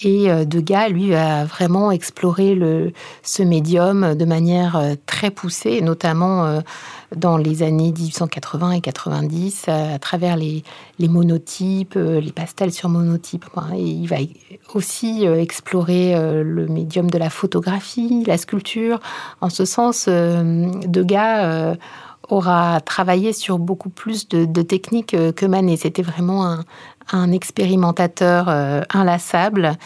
Et 0.00 0.30
euh, 0.30 0.44
Degas, 0.44 0.88
lui, 0.88 1.14
a 1.14 1.44
vraiment 1.44 1.90
exploré 1.90 2.54
le, 2.54 2.92
ce 3.22 3.42
médium 3.42 4.14
de 4.14 4.24
manière 4.24 4.76
euh, 4.76 4.94
très 5.06 5.30
poussée, 5.30 5.80
notamment 5.80 6.44
euh, 6.44 6.60
dans 7.16 7.36
les 7.36 7.62
années 7.62 7.92
1880 7.92 8.72
et 8.72 8.80
90, 8.80 9.68
à 9.68 9.98
travers 9.98 10.36
les, 10.36 10.62
monotypes, 11.00 11.94
les 11.94 12.32
pastels 12.32 12.72
sur 12.72 12.88
monotypes. 12.88 13.46
Et 13.74 13.82
il 13.82 14.06
va 14.06 14.16
aussi 14.74 15.24
explorer 15.24 16.14
le 16.44 16.66
médium 16.66 17.10
de 17.10 17.16
la 17.16 17.30
photographie, 17.30 18.24
la 18.26 18.36
sculpture. 18.36 19.00
En 19.40 19.48
ce 19.48 19.64
sens, 19.64 20.06
Degas 20.06 21.76
aura 22.28 22.82
travaillé 22.82 23.32
sur 23.32 23.58
beaucoup 23.58 23.88
plus 23.88 24.28
de, 24.28 24.44
de 24.44 24.60
techniques 24.60 25.16
que 25.34 25.46
Manet. 25.46 25.78
C'était 25.78 26.02
vraiment 26.02 26.44
un, 26.44 26.64
un 27.12 27.32
expérimentateur 27.32 28.46
euh, 28.48 28.82
inlassable 28.90 29.76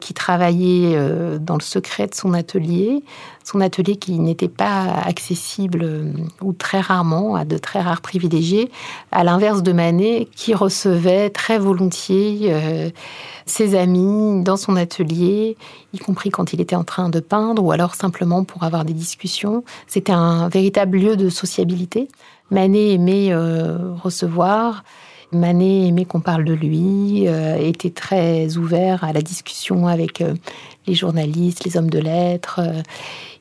qui 0.00 0.14
travaillait 0.14 0.94
euh, 0.96 1.38
dans 1.38 1.54
le 1.54 1.62
secret 1.62 2.06
de 2.06 2.14
son 2.14 2.34
atelier, 2.34 3.04
son 3.44 3.60
atelier 3.60 3.96
qui 3.96 4.18
n'était 4.18 4.48
pas 4.48 4.84
accessible 5.04 5.80
euh, 5.82 6.12
ou 6.40 6.52
très 6.52 6.80
rarement 6.80 7.36
à 7.36 7.44
de 7.44 7.56
très 7.58 7.80
rares 7.80 8.00
privilégiés, 8.00 8.70
à 9.12 9.24
l'inverse 9.24 9.62
de 9.62 9.72
Manet 9.72 10.28
qui 10.34 10.54
recevait 10.54 11.30
très 11.30 11.58
volontiers 11.58 12.54
ses 13.46 13.74
amis 13.74 14.42
dans 14.42 14.56
son 14.56 14.76
atelier, 14.76 15.56
y 15.92 15.98
compris 15.98 16.30
quand 16.30 16.52
il 16.52 16.60
était 16.60 16.76
en 16.76 16.84
train 16.84 17.08
de 17.08 17.20
peindre 17.20 17.62
ou 17.62 17.72
alors 17.72 17.94
simplement 17.94 18.44
pour 18.44 18.62
avoir 18.62 18.84
des 18.84 18.92
discussions. 18.92 19.64
C'était 19.86 20.12
un 20.12 20.48
véritable 20.48 20.98
lieu 20.98 21.16
de 21.16 21.28
sociabilité. 21.28 22.08
Manet 22.50 22.92
aimait 22.92 23.34
recevoir 23.34 24.84
Manet 25.32 25.88
aimait 25.88 26.04
qu'on 26.04 26.20
parle 26.20 26.44
de 26.44 26.52
lui, 26.52 27.26
euh, 27.26 27.56
était 27.56 27.90
très 27.90 28.56
ouvert 28.56 29.02
à 29.04 29.12
la 29.12 29.22
discussion 29.22 29.86
avec 29.86 30.20
euh, 30.20 30.34
les 30.86 30.94
journalistes, 30.94 31.64
les 31.64 31.76
hommes 31.76 31.90
de 31.90 31.98
lettres. 31.98 32.60
Euh, 32.62 32.82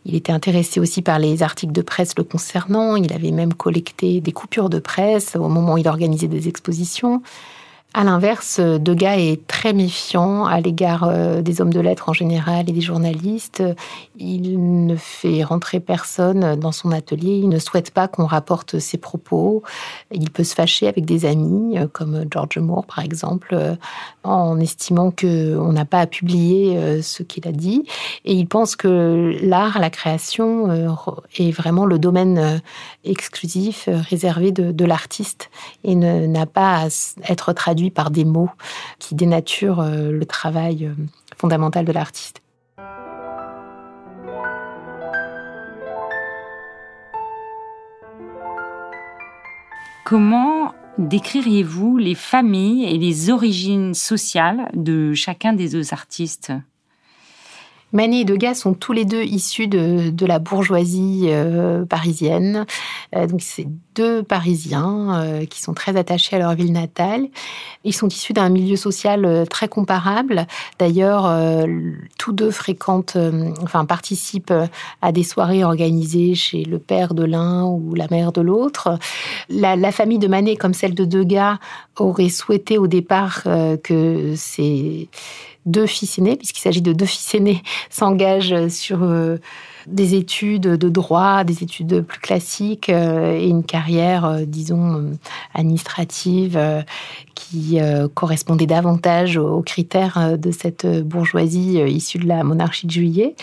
il 0.06 0.16
était 0.16 0.32
intéressé 0.32 0.80
aussi 0.80 1.02
par 1.02 1.20
les 1.20 1.44
articles 1.44 1.74
de 1.74 1.82
presse 1.82 2.14
le 2.18 2.24
concernant. 2.24 2.96
Il 2.96 3.14
avait 3.14 3.32
même 3.32 3.54
collecté 3.54 4.22
des 4.22 4.32
coupures 4.32 4.70
de 4.70 4.80
presse 4.80 5.36
au 5.36 5.48
moment 5.48 5.74
où 5.74 5.78
il 5.78 5.88
organisait 5.88 6.28
des 6.28 6.48
expositions. 6.48 7.22
À 7.94 8.06
l'inverse, 8.06 8.62
Degas 8.62 9.18
est 9.18 9.46
très 9.48 9.74
méfiant 9.74 10.46
à 10.46 10.62
l'égard 10.62 11.04
euh, 11.04 11.42
des 11.42 11.60
hommes 11.60 11.74
de 11.74 11.82
lettres 11.82 12.08
en 12.08 12.14
général 12.14 12.70
et 12.70 12.72
des 12.72 12.80
journalistes. 12.80 13.62
Il 14.18 14.86
ne 14.86 14.96
fait 14.96 15.44
rentrer 15.44 15.82
personne 15.82 16.56
dans 16.56 16.72
son 16.72 16.94
atelier. 16.94 17.40
Il 17.40 17.50
ne 17.50 17.60
souhaite 17.60 17.92
pas 17.92 18.08
qu'on 18.08 18.26
rapporte 18.26 18.80
ses 18.80 18.98
propos. 18.98 19.62
Il 20.10 20.32
peut 20.32 20.46
se 20.46 20.56
fâcher 20.56 20.88
avec 20.88 21.04
des 21.04 21.26
amis, 21.26 21.78
euh, 21.78 21.88
comme 21.92 22.24
George 22.32 22.60
Moore 22.60 22.86
par 22.86 23.04
exemple, 23.04 23.50
euh, 23.52 23.76
en 24.24 24.58
estimant 24.58 25.12
qu'on 25.12 25.74
n'a 25.74 25.84
pas 25.84 26.00
à 26.00 26.08
publier 26.08 27.02
ce 27.02 27.24
qu'il 27.24 27.46
a 27.48 27.52
dit. 27.52 27.84
Et 28.24 28.34
il 28.34 28.48
pense 28.48 28.78
que 28.78 29.36
l'art, 29.42 29.80
la 29.80 29.90
création 29.90 30.96
est 31.36 31.52
vraiment 31.52 31.86
le 31.86 31.98
domaine 31.98 32.62
exclusif, 33.04 33.90
réservé 34.10 34.52
de, 34.52 34.72
de 34.72 34.86
l'artiste 34.86 35.50
et 35.84 35.96
n'a 35.96 36.46
pas 36.46 36.84
à 36.84 36.88
être 37.32 37.54
traduit 37.54 37.81
par 37.90 38.12
des 38.12 38.26
mots 38.26 38.50
qui 39.00 39.16
dénaturent 39.16 39.80
euh, 39.80 40.12
le 40.12 40.26
travail 40.26 40.86
euh, 40.86 40.94
fondamental 41.38 41.86
de 41.86 41.92
l'artiste. 41.92 42.42
Comment 50.06 50.74
décririez-vous 50.98 51.98
les 51.98 52.16
familles 52.16 52.84
et 52.84 52.98
les 52.98 53.30
origines 53.30 53.94
sociales 53.94 54.70
de 54.74 55.14
chacun 55.14 55.54
des 55.54 55.70
deux 55.70 55.94
artistes? 55.94 56.52
Manet 57.94 58.22
et 58.22 58.26
Degas 58.26 58.56
sont 58.56 58.74
tous 58.74 58.94
les 58.94 59.06
deux 59.06 59.24
issus 59.24 59.68
de, 59.68 60.26
la 60.26 60.40
bourgeoisie 60.40 61.26
euh, 61.28 61.84
parisienne. 61.86 62.66
Euh, 63.16 63.28
donc 63.28 63.42
c'est 63.42 63.68
deux 63.96 64.24
Parisiens 64.24 65.22
euh, 65.22 65.46
qui 65.46 65.62
sont 65.62 65.74
très 65.74 65.98
attachés 65.98 66.38
à 66.38 66.40
leur 66.40 66.54
ville 66.56 66.72
natale. 66.72 67.28
Ils 67.84 67.94
sont 67.94 68.08
issus 68.08 68.32
d'un 68.32 68.48
milieu 68.48 68.78
social 68.78 69.46
très 69.50 69.68
comparable. 69.68 70.48
D'ailleurs, 70.80 71.28
tous 72.20 72.32
deux 72.32 72.52
fréquentent, 72.52 73.18
enfin 73.64 73.86
participent 73.86 74.54
à 75.02 75.12
des 75.12 75.24
soirées 75.24 75.64
organisées 75.64 76.36
chez 76.36 76.64
le 76.64 76.78
père 76.78 77.16
de 77.16 77.24
l'un 77.24 77.66
ou 77.66 77.96
la 77.96 78.08
mère 78.12 78.32
de 78.32 78.42
l'autre. 78.42 79.00
La, 79.50 79.76
la, 79.76 79.92
famille 79.92 80.20
de 80.20 80.28
Manet, 80.28 80.56
comme 80.56 80.76
celle 80.76 80.94
de 80.94 81.06
Degas, 81.06 81.58
aurait 81.98 82.30
souhaité 82.30 82.78
au 82.78 82.86
départ 82.86 83.44
que 83.84 84.36
ces 84.36 85.10
deux 85.66 85.86
fils 85.86 86.18
aînés, 86.18 86.36
puisqu'il 86.36 86.62
s'agit 86.62 86.82
de 86.82 86.94
deux 86.94 87.06
fils 87.06 87.36
aînés, 87.36 87.62
s'engagent 87.90 88.68
sur 88.70 89.04
euh, 89.04 89.38
des 89.88 90.16
études 90.16 90.62
de 90.62 90.90
droit, 90.90 91.44
des 91.44 91.64
études 91.64 92.02
plus 92.02 92.20
classiques 92.20 92.90
euh, 92.90 93.38
et 93.38 93.48
une 93.48 93.64
carrière, 93.64 94.26
euh, 94.26 94.46
disons, 94.46 95.12
administrative 95.54 96.60
qui 97.36 97.80
correspondait 98.14 98.68
davantage 98.68 99.38
aux 99.38 99.62
critères 99.62 100.38
de 100.38 100.52
cette 100.52 100.86
bourgeoisie 101.04 101.80
issue 101.80 102.20
de 102.20 102.28
la 102.28 102.44
monarchie 102.44 102.86
de 102.86 102.92
juillet. 102.92 103.36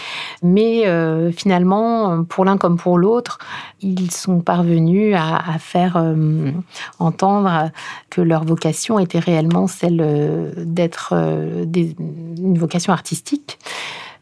Mais 0.42 0.84
finalement, 1.32 2.24
pour 2.24 2.44
l'un 2.44 2.56
comme 2.56 2.76
pour 2.76 2.96
l'autre, 2.98 3.38
ils 3.80 4.10
sont 4.10 4.40
parvenus 4.40 5.14
à, 5.16 5.58
faire 5.58 6.02
entendre 6.98 7.70
que 8.08 8.20
leur 8.20 8.44
vocation 8.44 8.98
était 8.98 9.18
réellement 9.18 9.66
celle 9.66 10.52
d'être 10.56 11.12
une 11.14 12.58
vocation 12.58 12.92
artistique. 12.92 13.58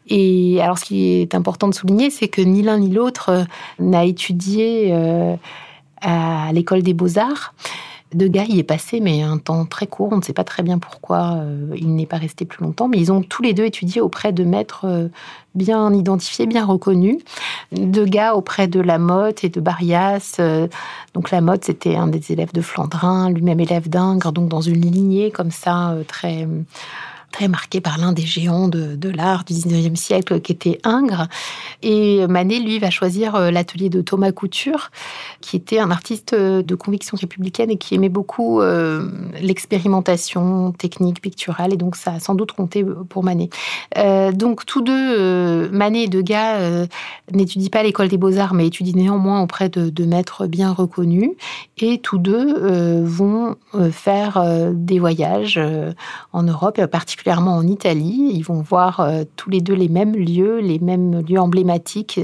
Et 0.09 0.61
alors, 0.61 0.77
ce 0.77 0.85
qui 0.85 1.21
est 1.21 1.35
important 1.35 1.67
de 1.67 1.73
souligner, 1.73 2.09
c'est 2.09 2.27
que 2.27 2.41
ni 2.41 2.61
l'un 2.61 2.79
ni 2.79 2.89
l'autre 2.89 3.29
euh, 3.29 3.43
n'a 3.79 4.05
étudié 4.05 4.89
euh, 4.91 5.35
à 6.01 6.51
l'école 6.53 6.81
des 6.81 6.93
beaux-arts. 6.93 7.53
Degas 8.13 8.45
y 8.45 8.59
est 8.59 8.63
passé, 8.63 9.01
mais 9.01 9.21
un 9.21 9.37
temps 9.37 9.65
très 9.65 9.85
court. 9.85 10.09
On 10.13 10.17
ne 10.17 10.21
sait 10.21 10.31
pas 10.31 10.45
très 10.45 10.63
bien 10.63 10.79
pourquoi 10.79 11.39
euh, 11.39 11.73
il 11.75 11.93
n'est 11.93 12.05
pas 12.05 12.15
resté 12.15 12.45
plus 12.45 12.63
longtemps. 12.63 12.87
Mais 12.87 12.99
ils 12.99 13.11
ont 13.11 13.21
tous 13.21 13.41
les 13.41 13.53
deux 13.53 13.65
étudié 13.65 13.99
auprès 13.99 14.31
de 14.31 14.45
maîtres 14.45 15.09
bien 15.55 15.93
identifiés, 15.93 16.45
bien 16.45 16.65
reconnus. 16.65 17.17
Degas 17.73 18.33
auprès 18.33 18.69
de 18.69 18.79
Lamotte 18.79 19.43
et 19.43 19.49
de 19.49 19.59
Barias. 19.59 20.39
donc 21.13 21.31
Lamotte, 21.31 21.65
c'était 21.65 21.97
un 21.97 22.07
des 22.07 22.31
élèves 22.31 22.53
de 22.53 22.61
Flandrin, 22.61 23.29
lui-même 23.29 23.59
élève 23.59 23.89
d'Ingres, 23.89 24.31
donc 24.31 24.47
dans 24.47 24.61
une 24.61 24.79
lignée 24.79 25.29
comme 25.29 25.51
ça, 25.51 25.93
très 26.07 26.47
très 27.31 27.47
marqué 27.47 27.81
par 27.81 27.97
l'un 27.97 28.13
des 28.13 28.23
géants 28.23 28.67
de, 28.67 29.09
l'art 29.09 29.43
du 29.43 29.53
19e 29.53 29.95
siècle 29.95 30.41
qui 30.41 30.51
était 30.51 30.79
Ingres. 30.83 31.27
Et 31.83 32.25
Manet, 32.27 32.59
lui, 32.59 32.79
va 32.79 32.89
choisir 32.89 33.35
euh, 33.35 33.51
l'atelier 33.51 33.89
de 33.89 34.01
Thomas 34.01 34.31
Couture, 34.31 34.91
qui 35.41 35.55
était 35.55 35.79
un 35.79 35.91
artiste 35.91 36.33
euh, 36.33 36.61
de 36.61 36.75
conviction 36.75 37.17
républicaine 37.19 37.69
et 37.69 37.77
qui 37.77 37.95
aimait 37.95 38.09
beaucoup 38.09 38.61
euh, 38.61 39.09
l'expérimentation 39.41 40.71
technique, 40.71 41.21
picturale. 41.21 41.73
Et 41.73 41.77
donc, 41.77 41.95
ça 41.95 42.13
a 42.13 42.19
sans 42.19 42.35
doute 42.35 42.51
compté 42.51 42.85
pour 43.09 43.23
Manet. 43.23 43.49
donc, 44.33 44.65
tous 44.65 44.81
deux, 44.81 45.69
Manet 45.69 46.03
et 46.03 46.07
Degas, 46.07 46.87
n'étudient 47.31 47.69
pas 47.69 47.83
l'école 47.83 48.07
des 48.07 48.17
beaux-arts, 48.17 48.53
mais 48.53 48.67
étudient 48.67 48.95
néanmoins 48.95 49.41
auprès 49.41 49.69
de, 49.69 49.89
de 49.89 50.05
maîtres 50.05 50.47
bien 50.47 50.71
reconnus. 50.71 51.31
Et 51.77 51.99
tous 51.99 52.17
deux 52.17 53.01
vont 53.03 53.55
faire 53.91 54.71
des 54.73 54.99
voyages 54.99 55.59
en 56.33 56.43
Europe, 56.43 56.83
particulièrement 56.87 57.16
particulièrement 57.17 57.55
en 57.55 57.65
Italie. 57.65 58.31
Ils 58.31 58.43
vont 58.43 58.61
voir 58.61 58.99
euh, 58.99 59.23
tous 59.37 59.49
les 59.49 59.59
deux 59.59 59.73
les 59.73 59.89
mêmes 59.89 60.15
lieux, 60.15 60.59
les 60.59 60.77
mêmes 60.77 61.21
lieux 61.27 61.39
emblématiques 61.39 62.19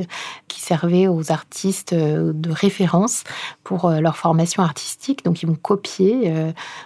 qui 0.48 0.62
servaient 0.62 1.08
aux 1.08 1.32
artistes 1.32 1.94
euh, 1.94 2.32
de 2.32 2.52
référence 2.52 3.24
pour 3.64 3.86
euh, 3.86 4.02
leur 4.02 4.18
formation 4.18 4.62
artistique. 4.62 5.26
Donc 5.26 5.42
ils 5.42 5.48
vont 5.48 5.56
copier 5.56 6.32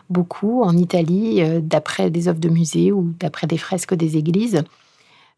beaucoup 0.10 0.64
en 0.64 0.78
Italie 0.78 1.42
d'après 1.62 2.10
des 2.10 2.28
œuvres 2.28 2.40
de 2.40 2.50
musée 2.50 2.92
ou 2.92 3.14
d'après 3.20 3.46
des 3.46 3.58
fresques 3.58 3.94
des 3.94 4.16
églises. 4.16 4.64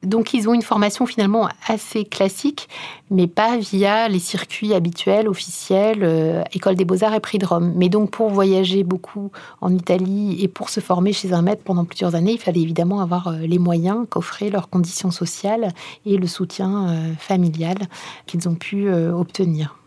Donc 0.04 0.34
ils 0.34 0.48
ont 0.48 0.54
une 0.54 0.62
formation 0.62 1.06
finalement 1.06 1.50
assez 1.68 2.06
classique, 2.06 2.70
mais 3.12 3.28
pas 3.28 3.58
via 3.58 4.08
les 4.08 4.20
circuits 4.20 4.74
habituels, 4.74 5.28
officiels, 5.28 6.04
euh, 6.04 6.42
École 6.54 6.76
des 6.76 6.86
beaux-arts 6.86 7.16
et 7.16 7.20
Prix 7.20 7.38
de 7.38 7.46
Rome. 7.46 7.74
Mais 7.76 7.90
donc 7.90 8.12
pour 8.12 8.30
voyager 8.30 8.86
beaucoup 8.86 9.32
en 9.60 9.74
Italie 9.74 10.42
et 10.42 10.48
pour 10.48 10.70
se 10.70 10.80
former 10.80 11.12
chez 11.12 11.34
un 11.34 11.42
maître 11.42 11.64
pendant 11.66 11.84
plusieurs 11.84 12.16
années, 12.16 12.32
il 12.32 12.40
fallait 12.40 12.62
évidemment 12.62 13.02
avoir 13.02 13.28
euh, 13.28 13.40
les 13.40 13.60
moyens 13.60 14.06
qu'offraient 14.10 14.50
leurs 14.50 14.70
conditions 14.70 15.12
sociales 15.12 15.74
et 16.06 16.16
le 16.16 16.28
soutien 16.28 16.88
euh, 16.88 17.14
familial 17.18 17.78
qu'ils 18.26 18.48
ont 18.48 18.56
pu 18.56 18.90
obtenir. 18.90 19.79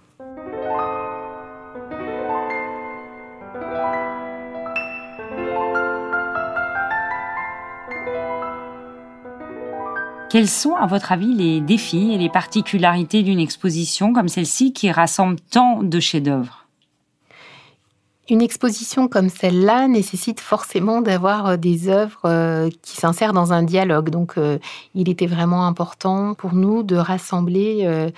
Quels 10.32 10.48
sont, 10.48 10.76
à 10.76 10.86
votre 10.86 11.12
avis, 11.12 11.34
les 11.34 11.60
défis 11.60 12.14
et 12.14 12.16
les 12.16 12.30
particularités 12.30 13.22
d'une 13.22 13.38
exposition 13.38 14.14
comme 14.14 14.28
celle-ci 14.28 14.72
qui 14.72 14.90
rassemble 14.90 15.36
tant 15.50 15.82
de 15.82 16.00
chefs-d'œuvre? 16.00 16.64
Une 18.30 18.40
exposition 18.40 19.08
comme 19.08 19.28
celle-là 19.28 19.88
nécessite 19.88 20.40
forcément 20.40 21.02
d'avoir 21.02 21.48
euh, 21.48 21.56
des 21.58 21.90
œuvres 21.90 22.22
euh, 22.24 22.70
qui 22.80 22.96
s'insèrent 22.96 23.34
dans 23.34 23.52
un 23.52 23.62
dialogue. 23.62 24.08
Donc, 24.08 24.38
euh, 24.38 24.58
il 24.94 25.10
était 25.10 25.26
vraiment 25.26 25.66
important 25.66 26.32
pour 26.32 26.54
nous 26.54 26.82
de 26.82 26.96
rassembler 26.96 28.10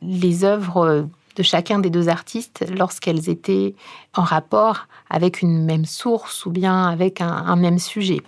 les 0.00 0.44
œuvres 0.44 1.06
de 1.38 1.42
chacun 1.44 1.78
des 1.78 1.88
deux 1.88 2.08
artistes 2.08 2.64
lorsqu'elles 2.76 3.30
étaient 3.30 3.74
en 4.14 4.22
rapport 4.22 4.88
avec 5.08 5.40
une 5.40 5.64
même 5.64 5.84
source 5.84 6.44
ou 6.46 6.50
bien 6.50 6.88
avec 6.88 7.20
un, 7.20 7.54
même 7.54 7.78
sujet. 7.78 8.20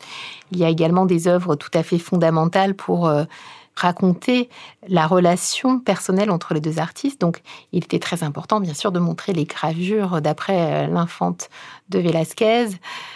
Il 0.53 0.59
y 0.59 0.65
a 0.65 0.69
également 0.69 1.07
des 1.07 1.27
œuvres 1.27 1.57
tout 1.57 1.71
à 1.75 1.83
fait 1.83 1.99
fondamentales 1.99 2.75
pour 2.75 3.09
euh, 3.09 3.25
raconter 3.75 4.49
la 4.89 5.07
relation 5.09 5.81
personnelle 5.81 6.31
entre 6.31 6.55
les 6.55 6.61
deux 6.61 6.79
artistes. 6.79 7.21
Donc, 7.21 7.43
il 7.73 7.83
était 7.83 7.99
très 7.99 8.23
important, 8.23 8.61
bien 8.61 8.75
sûr, 8.75 8.93
de 8.93 9.01
montrer 9.01 9.33
les 9.33 9.45
gravures 9.45 10.21
d'après 10.21 10.85
euh, 10.85 10.87
l'infante 10.87 11.49
de 11.89 11.99
Velázquez, 11.99 12.69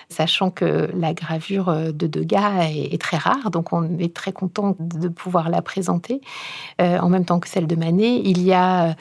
sachant 0.09 0.51
que 0.51 0.91
la 0.95 1.15
gravure 1.15 1.69
euh, 1.69 1.93
de 1.93 2.09
Degas 2.09 2.65
est, 2.65 3.01
très 3.01 3.17
rare, 3.17 3.51
donc 3.51 3.73
on 3.73 3.99
est 3.99 4.13
très 4.13 4.33
content 4.33 4.75
de 4.81 5.07
pouvoir 5.07 5.51
la 5.51 5.63
présenter 5.63 6.21
en 6.81 7.09
même 7.09 7.25
temps 7.25 7.39
que 7.39 7.49
celle 7.49 7.67
de 7.67 7.77
Manet. 7.77 8.21
Il 8.25 8.43
y 8.43 8.53
a 8.53 8.97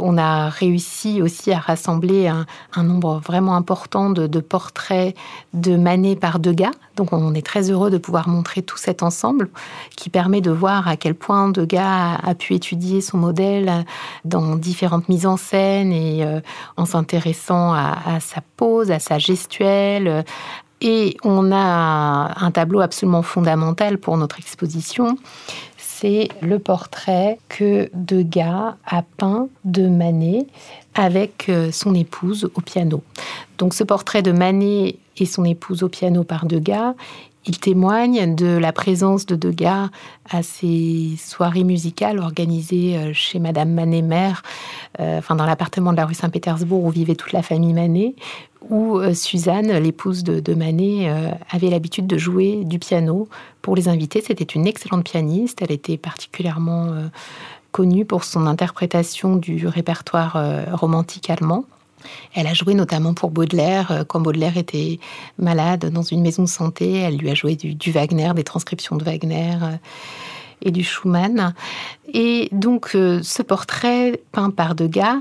on 0.00 0.18
a 0.18 0.48
réussi 0.48 1.22
aussi 1.22 1.52
à 1.52 1.58
rassembler 1.58 2.28
un, 2.28 2.46
nombre 2.82 3.20
vraiment 3.24 3.56
important 3.56 4.10
de, 4.10 4.40
portraits 4.40 5.16
de 5.52 5.76
Manet 5.76 6.16
par 6.16 6.38
Degas. 6.38 6.72
Donc 6.96 7.12
on 7.12 7.34
est 7.34 7.44
très 7.44 7.70
heureux 7.70 7.90
de 7.90 7.98
pouvoir 7.98 8.28
montrer 8.28 8.62
tout 8.62 8.76
cet 8.76 9.02
ensemble 9.02 9.50
qui 9.96 10.10
permet 10.10 10.40
de 10.40 10.50
voir 10.50 10.88
à 10.88 10.96
quel 10.96 11.14
point 11.14 11.48
Degas 11.48 12.16
a, 12.22 12.34
pu 12.34 12.54
étudier 12.54 13.00
son 13.00 13.18
modèle 13.18 13.84
dans 14.24 14.56
différentes 14.56 15.08
mises 15.08 15.26
en 15.26 15.36
scène 15.36 15.92
et 15.92 16.24
euh, 16.24 16.40
en 16.76 16.84
s'intéressant 16.84 17.72
à, 17.72 18.20
sa 18.20 18.40
pose, 18.56 18.90
à 18.90 18.98
sa 18.98 19.18
gestuelle, 19.18 20.24
et 20.80 21.16
on 21.24 21.50
a 21.50 22.34
un 22.36 22.50
tableau 22.52 22.80
absolument 22.80 23.22
fondamental 23.22 23.98
pour 23.98 24.16
notre 24.16 24.38
exposition, 24.38 25.18
c'est 26.00 26.28
le 26.42 26.58
portrait 26.58 27.38
que 27.48 27.90
Degas 27.92 28.76
a 28.86 29.02
peint 29.16 29.48
de 29.64 29.88
Manet 29.88 30.46
avec 30.94 31.48
euh, 31.48 31.70
son 31.72 31.94
épouse 31.94 32.50
au 32.54 32.60
piano. 32.60 33.02
Donc 33.58 33.74
ce 33.74 33.82
portrait 33.82 34.22
de 34.22 34.30
Manet 34.30 34.96
et 35.16 35.26
son 35.26 35.44
épouse 35.44 35.82
au 35.82 35.88
piano 35.88 36.22
par 36.22 36.46
Degas, 36.46 36.94
il 37.48 37.58
témoigne 37.58 38.34
de 38.34 38.46
la 38.46 38.72
présence 38.72 39.24
de 39.24 39.34
Degas 39.34 39.88
à 40.28 40.42
ces 40.42 41.14
soirées 41.16 41.64
musicales 41.64 42.18
organisées 42.18 42.96
euh, 42.96 43.12
chez 43.14 43.38
Madame 43.38 43.70
Manet-Mère, 43.72 44.42
euh, 45.00 45.18
enfin 45.18 45.34
dans 45.34 45.46
l'appartement 45.46 45.92
de 45.92 45.96
la 45.96 46.04
rue 46.04 46.14
Saint-Pétersbourg 46.14 46.84
où 46.84 46.90
vivait 46.90 47.14
toute 47.14 47.32
la 47.32 47.42
famille 47.42 47.72
Manet, 47.72 48.14
où 48.68 48.98
euh, 48.98 49.14
Suzanne, 49.14 49.72
l'épouse 49.78 50.24
de, 50.24 50.54
Manet, 50.54 51.10
avait 51.50 51.70
l'habitude 51.70 52.06
de 52.06 52.18
jouer 52.18 52.64
du 52.64 52.78
piano 52.78 53.28
pour 53.62 53.74
les 53.74 53.88
invités. 53.88 54.20
C'était 54.20 54.44
une 54.44 54.66
excellente 54.66 55.04
pianiste. 55.04 55.62
Elle 55.62 55.72
était 55.72 55.96
particulièrement 55.96 56.92
connue 57.72 58.04
pour 58.04 58.24
son 58.24 58.46
interprétation 58.46 59.36
du 59.36 59.66
répertoire 59.66 60.36
romantique 60.72 61.30
allemand. 61.30 61.64
Elle 62.34 62.46
a 62.46 62.54
joué 62.54 62.74
notamment 62.74 63.14
pour 63.14 63.30
Baudelaire, 63.30 64.04
quand 64.08 64.20
Baudelaire 64.20 64.56
était 64.56 64.98
malade 65.38 65.90
dans 65.90 66.02
une 66.02 66.22
maison 66.22 66.42
de 66.42 66.48
santé. 66.48 66.98
Elle 66.98 67.16
lui 67.16 67.30
a 67.30 67.34
joué 67.34 67.56
du 67.56 67.90
Wagner, 67.90 68.32
des 68.34 68.44
transcriptions 68.44 68.96
de 68.96 69.04
Wagner 69.04 69.56
et 70.62 70.70
du 70.70 70.82
Schumann. 70.82 71.54
Et 72.12 72.48
donc 72.52 72.92
euh, 72.94 73.20
ce 73.22 73.42
portrait 73.42 74.20
peint 74.32 74.50
par 74.50 74.74
Degas 74.74 75.18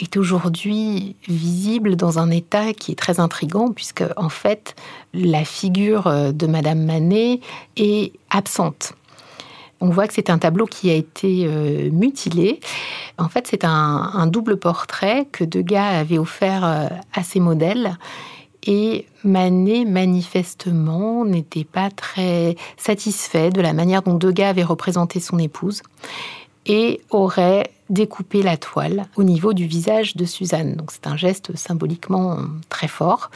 est 0.00 0.16
aujourd'hui 0.16 1.16
visible 1.28 1.96
dans 1.96 2.18
un 2.18 2.30
état 2.30 2.72
qui 2.72 2.92
est 2.92 2.96
très 2.96 3.20
intrigant 3.20 3.70
puisque 3.70 4.04
en 4.16 4.28
fait 4.28 4.74
la 5.12 5.44
figure 5.44 6.06
euh, 6.06 6.32
de 6.32 6.46
Madame 6.46 6.84
Manet 6.84 7.40
est 7.76 8.12
absente. 8.30 8.94
On 9.82 9.90
voit 9.90 10.06
que 10.06 10.14
c'est 10.14 10.30
un 10.30 10.38
tableau 10.38 10.66
qui 10.66 10.90
a 10.90 10.94
été 10.94 11.44
euh, 11.46 11.90
mutilé. 11.90 12.60
En 13.18 13.28
fait, 13.28 13.46
c'est 13.46 13.64
un, 13.64 14.10
un, 14.14 14.26
double 14.26 14.56
portrait 14.56 15.26
que 15.32 15.44
Degas 15.44 15.98
avait 15.98 16.18
offert 16.18 16.64
à 17.12 17.22
ses 17.22 17.40
modèles 17.40 17.98
et 18.64 19.06
Manet, 19.24 19.84
manifestement, 19.84 21.24
n'était 21.24 21.64
pas 21.64 21.90
très 21.90 22.56
satisfait 22.76 23.50
de 23.50 23.60
la 23.60 23.72
manière 23.72 24.02
dont 24.02 24.14
Degas 24.14 24.50
avait 24.50 24.62
représenté 24.62 25.20
son 25.20 25.38
épouse 25.38 25.82
et 26.66 27.00
aurait 27.10 27.70
découpé 27.90 28.42
la 28.42 28.56
toile 28.56 29.06
au 29.16 29.24
niveau 29.24 29.52
du 29.52 29.66
visage 29.66 30.16
de 30.16 30.24
Suzanne. 30.24 30.76
Donc 30.76 30.92
c'est 30.92 31.08
un 31.08 31.16
geste 31.16 31.56
symboliquement 31.56 32.38
très 32.68 32.88
fort. 32.88 33.30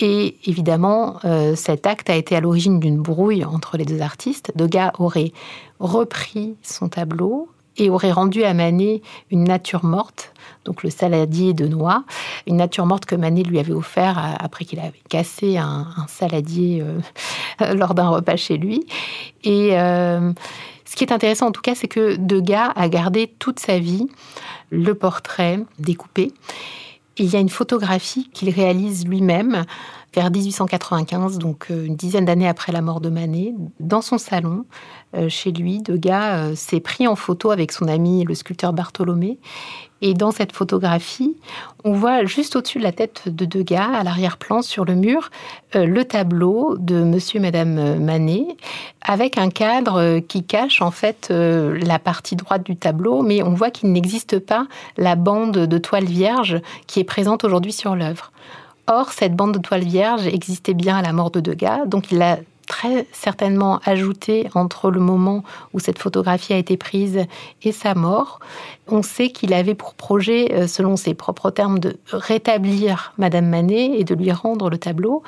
Et 0.00 0.36
évidemment, 0.44 1.18
euh, 1.24 1.56
cet 1.56 1.86
acte 1.86 2.08
a 2.08 2.14
été 2.14 2.36
à 2.36 2.40
l'origine 2.40 2.78
d'une 2.78 2.98
brouille 2.98 3.44
entre 3.44 3.76
les 3.76 3.84
deux 3.84 4.00
artistes. 4.00 4.52
Degas 4.54 4.92
aurait 4.98 5.32
repris 5.80 6.54
son 6.62 6.88
tableau 6.88 7.48
et 7.76 7.90
aurait 7.90 8.12
rendu 8.12 8.44
à 8.44 8.54
Manet 8.54 9.02
une 9.30 9.44
nature 9.44 9.84
morte, 9.84 10.32
donc 10.64 10.82
le 10.82 10.90
saladier 10.90 11.52
de 11.52 11.66
noix, 11.66 12.04
une 12.46 12.56
nature 12.56 12.86
morte 12.86 13.06
que 13.06 13.14
Manet 13.14 13.42
lui 13.42 13.58
avait 13.58 13.72
offert 13.72 14.36
après 14.40 14.64
qu'il 14.64 14.80
avait 14.80 15.02
cassé 15.08 15.56
un, 15.58 15.86
saladier 16.08 16.82
euh, 16.82 17.74
lors 17.74 17.94
d'un 17.94 18.08
repas 18.08 18.36
chez 18.36 18.56
lui. 18.56 18.86
Et 19.42 19.78
euh, 19.78 20.32
ce 20.84 20.96
qui 20.96 21.04
est 21.04 21.12
intéressant 21.12 21.48
en 21.48 21.52
tout 21.52 21.62
cas, 21.62 21.74
c'est 21.74 21.88
que 21.88 22.16
Degas 22.16 22.72
a 22.76 22.88
gardé 22.88 23.32
toute 23.38 23.58
sa 23.58 23.78
vie 23.78 24.06
le 24.70 24.94
portrait 24.94 25.60
découpé. 25.78 26.32
Il 27.18 27.32
y 27.32 27.36
a 27.36 27.40
une 27.40 27.48
photographie 27.48 28.28
qu'il 28.32 28.50
réalise 28.50 29.06
lui-même 29.06 29.64
vers 30.18 30.32
1895, 30.32 31.38
donc 31.38 31.66
euh, 31.70 31.84
une 31.84 31.94
dizaine 31.94 32.24
d'années 32.24 32.48
après 32.48 32.72
la 32.72 32.82
mort 32.82 33.00
de 33.00 33.08
Manet, 33.08 33.54
dans 33.78 34.02
son 34.02 34.18
salon, 34.18 34.64
euh, 35.16 35.28
chez 35.28 35.52
lui, 35.52 35.78
Degas 35.78 36.38
euh, 36.38 36.54
s'est 36.56 36.80
pris 36.80 37.06
en 37.06 37.14
photo 37.14 37.52
avec 37.52 37.70
son 37.70 37.86
ami 37.86 38.24
le 38.24 38.34
sculpteur 38.34 38.72
Bartholomé. 38.72 39.38
Et 40.02 40.14
dans 40.14 40.32
cette 40.32 40.50
photographie, 40.50 41.36
on 41.84 41.92
voit 41.92 42.24
juste 42.24 42.56
au-dessus 42.56 42.78
de 42.78 42.82
la 42.82 42.90
tête 42.90 43.28
de 43.28 43.44
Degas, 43.44 43.92
à 43.94 44.02
l'arrière-plan 44.02 44.62
sur 44.62 44.84
le 44.84 44.96
mur, 44.96 45.30
le 45.74 46.02
tableau 46.04 46.76
de 46.78 47.02
Monsieur 47.02 47.38
et 47.38 47.42
Madame 47.42 47.98
Manet, 47.98 48.46
avec 49.02 49.38
un 49.38 49.50
cadre 49.50 50.20
qui 50.20 50.44
cache 50.44 50.82
en 50.82 50.92
fait 50.92 51.30
la 51.30 51.98
partie 51.98 52.36
droite 52.36 52.64
du 52.64 52.76
tableau, 52.76 53.22
mais 53.22 53.42
on 53.42 53.54
voit 53.54 53.72
qu'il 53.72 53.90
n'existe 53.90 54.38
pas 54.38 54.68
la 54.96 55.16
bande 55.16 55.66
de 55.66 55.78
toile 55.78 56.04
vierge 56.04 56.60
qui 56.86 57.00
est 57.00 57.04
présente 57.04 57.42
aujourd'hui 57.42 57.72
sur 57.72 57.96
l'œuvre. 57.96 58.30
Or, 58.90 59.12
cette 59.12 59.36
bande 59.36 59.52
de 59.52 59.58
toile 59.58 59.84
vierge 59.84 60.26
existait 60.26 60.72
bien 60.72 60.96
à 60.96 61.02
la 61.02 61.12
mort 61.12 61.30
de 61.30 61.40
Degas, 61.40 61.84
donc 61.84 62.10
il 62.10 62.18
l'a 62.18 62.38
très 62.66 63.06
certainement 63.12 63.80
ajouté 63.84 64.48
entre 64.54 64.90
le 64.90 65.00
moment 65.00 65.42
où 65.74 65.78
cette 65.78 65.98
photographie 65.98 66.54
a 66.54 66.56
été 66.56 66.76
prise 66.76 67.24
et 67.62 67.72
sa 67.72 67.94
mort. 67.94 68.40
On 68.86 69.02
sait 69.02 69.30
qu'il 69.30 69.52
avait 69.52 69.74
pour 69.74 69.94
projet, 69.94 70.52
euh, 70.52 70.66
selon 70.66 70.96
ses 70.96 71.14
propres 71.14 71.50
termes, 71.50 71.78
de 71.80 71.98
rétablir 72.10 73.12
Madame 73.18 73.46
Manet 73.46 73.98
et 73.98 74.04
de 74.04 74.14
lui 74.14 74.32
rendre 74.32 74.70
le 74.70 74.78
tableau, 74.78 75.22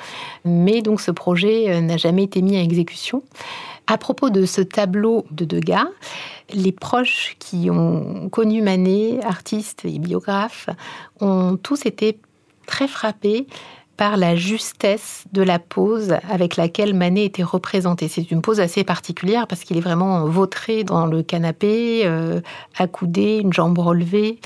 mais 0.45 0.81
donc 0.81 1.01
ce 1.01 1.11
projet 1.11 1.69
euh, 1.69 1.81
n'a 1.81 1.97
jamais 1.97 2.23
été 2.23 2.41
mis 2.41 2.57
à 2.57 2.61
exécution. 2.61 3.23
À 3.87 3.97
propos 3.97 4.29
de 4.29 4.45
ce 4.45 4.61
tableau 4.61 5.25
de 5.31 5.45
Degas, 5.45 5.87
les 6.53 6.71
proches 6.71 7.35
qui 7.39 7.69
ont 7.69 8.29
connu 8.29 8.61
Manet, 8.61 9.19
artistes 9.23 9.85
et 9.85 9.99
biographes, 9.99 10.69
ont 11.19 11.57
tous 11.61 11.85
été 11.85 12.17
très 12.71 12.87
frappé 12.87 13.47
par 13.97 14.15
la 14.17 14.35
justesse 14.35 15.25
de 15.33 15.43
la 15.43 15.59
pose 15.59 16.15
avec 16.27 16.55
laquelle 16.55 16.93
Manet 16.95 17.25
était 17.25 17.43
représenté. 17.43 18.07
C'est 18.07 18.31
une 18.31 18.41
pose 18.41 18.61
assez 18.61 18.85
particulière 18.85 19.45
parce 19.45 19.61
qu'il 19.61 19.77
est 19.77 19.81
vraiment 19.81 20.25
vautré 20.25 20.83
dans 20.83 21.05
le 21.05 21.21
canapé, 21.21 22.03
euh, 22.05 22.39
accoudé, 22.79 23.39
une 23.43 23.51
jambe 23.53 23.77
relevée. 23.77 24.39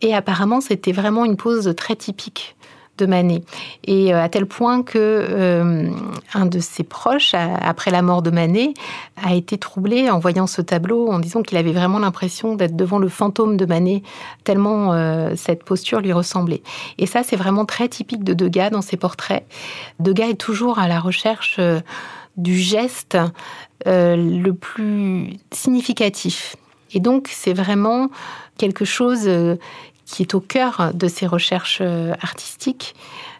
Et 0.00 0.14
apparemment, 0.14 0.60
c'était 0.60 0.92
vraiment 0.92 1.24
une 1.24 1.36
pose 1.36 1.74
très 1.76 1.96
typique 1.96 2.56
de 3.02 3.06
Manet. 3.06 3.42
Et 3.84 4.12
à 4.12 4.28
tel 4.28 4.46
point 4.46 4.82
que 4.82 5.90
un 6.34 6.46
de 6.46 6.60
ses 6.60 6.84
proches, 6.84 7.34
après 7.34 7.90
la 7.90 8.00
mort 8.02 8.22
de 8.22 8.30
Manet, 8.30 8.74
a 9.22 9.34
été 9.34 9.58
troublé 9.58 10.08
en 10.10 10.18
voyant 10.18 10.46
ce 10.46 10.62
tableau, 10.62 11.10
en 11.10 11.18
disant 11.18 11.42
qu'il 11.42 11.58
avait 11.58 11.72
vraiment 11.72 11.98
l'impression 11.98 12.54
d'être 12.54 12.76
devant 12.76 12.98
le 12.98 13.08
fantôme 13.08 13.56
de 13.56 13.66
Manet, 13.66 14.02
tellement 14.44 14.94
cette 15.36 15.64
posture 15.64 16.00
lui 16.00 16.12
ressemblait. 16.12 16.62
Et 16.98 17.06
ça, 17.06 17.22
c'est 17.22 17.36
vraiment 17.36 17.64
très 17.64 17.88
typique 17.88 18.24
de 18.24 18.34
Degas 18.34 18.70
dans 18.70 18.82
ses 18.82 18.96
portraits. 18.96 19.44
Degas 19.98 20.28
est 20.28 20.40
toujours 20.40 20.78
à 20.78 20.86
la 20.88 21.00
recherche 21.00 21.58
du 22.36 22.56
geste 22.56 23.18
le 23.84 24.50
plus 24.52 25.36
significatif. 25.50 26.56
Et 26.94 27.00
donc, 27.00 27.28
c'est 27.30 27.52
vraiment 27.54 28.10
quelque 28.58 28.84
chose 28.84 29.22
euh, 29.26 29.56
qui 30.12 30.22
est 30.22 30.34
au 30.34 30.40
cœur 30.40 30.92
de 30.94 31.08
ses 31.08 31.26
recherches 31.26 31.78
euh, 31.80 32.12
artistiques 32.20 32.94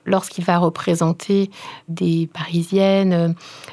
lorsqu'il 0.04 0.44
va 0.44 0.58
représenter 0.58 1.50
des 1.88 2.28
Parisiennes 2.32 3.12
euh, 3.12 3.28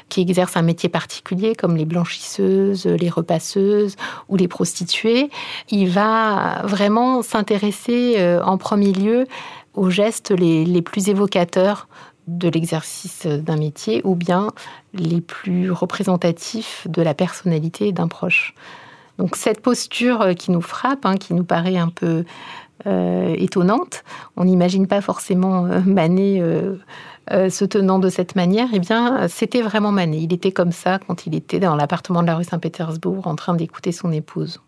qui 0.08 0.20
exercent 0.20 0.56
un 0.56 0.62
métier 0.62 0.88
particulier 0.88 1.54
comme 1.56 1.76
les 1.76 1.86
blanchisseuses, 1.86 2.86
les 2.86 3.08
repasseuses 3.08 3.96
ou 4.28 4.36
les 4.36 4.46
prostituées. 4.46 5.30
Il 5.70 5.88
va 5.88 6.62
vraiment 6.64 7.22
s'intéresser 7.22 8.38
en 8.44 8.58
premier 8.58 8.92
lieu 8.92 9.26
aux 9.74 9.90
gestes 9.90 10.30
les, 10.30 10.82
plus 10.82 11.08
évocateurs 11.08 11.88
de 12.26 12.48
l'exercice 12.48 13.26
d'un 13.26 13.56
métier 13.56 14.02
ou 14.04 14.14
bien 14.14 14.48
les 14.92 15.20
plus 15.20 15.70
représentatifs 15.70 16.86
de 16.88 17.02
la 17.02 17.14
personnalité 17.14 17.92
d'un 17.92 18.08
proche. 18.08 18.54
Donc 19.20 19.36
cette 19.36 19.60
posture 19.60 20.22
euh, 20.22 20.32
qui 20.32 20.50
nous 20.50 20.62
frappe, 20.62 21.04
hein, 21.04 21.16
qui 21.16 21.34
nous 21.34 21.44
paraît 21.44 21.76
un 21.76 21.90
peu 21.90 22.24
euh, 22.86 23.34
étonnante, 23.38 24.04
on 24.36 24.44
n'imagine 24.44 24.86
pas 24.86 25.00
forcément 25.00 25.66
euh, 25.66 25.80
Manet 25.84 26.42
se 27.30 27.64
tenant 27.64 28.00
de 28.00 28.08
cette 28.08 28.34
manière, 28.34 28.68
eh 28.72 28.80
bien 28.80 29.28
c'était 29.28 29.62
vraiment 29.62 29.92
Manet. 29.92 30.22
Il 30.22 30.32
était 30.32 30.50
comme 30.50 30.72
ça 30.72 30.98
quand 30.98 31.26
il 31.26 31.34
était 31.36 31.60
dans 31.60 31.76
l'appartement 31.76 32.22
de 32.22 32.26
la 32.26 32.34
rue 32.34 32.44
Saint-Pétersbourg 32.44 33.28
en 33.28 33.36
train 33.36 33.54
d'écouter 33.54 33.92
son 33.92 34.10
épouse. 34.10 34.60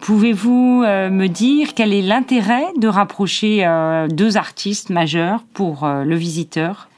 Pouvez-vous 0.00 0.82
euh, 0.84 1.10
me 1.10 1.28
dire 1.28 1.74
quel 1.74 1.92
est 1.92 2.02
l'intérêt 2.02 2.66
de 2.78 2.88
rapprocher 2.88 3.66
euh, 3.66 4.08
deux 4.08 4.36
artistes 4.36 4.90
majeurs 4.90 5.44
pour 5.52 5.84
euh, 5.84 6.04
le 6.04 6.16
visiteur? 6.16 6.88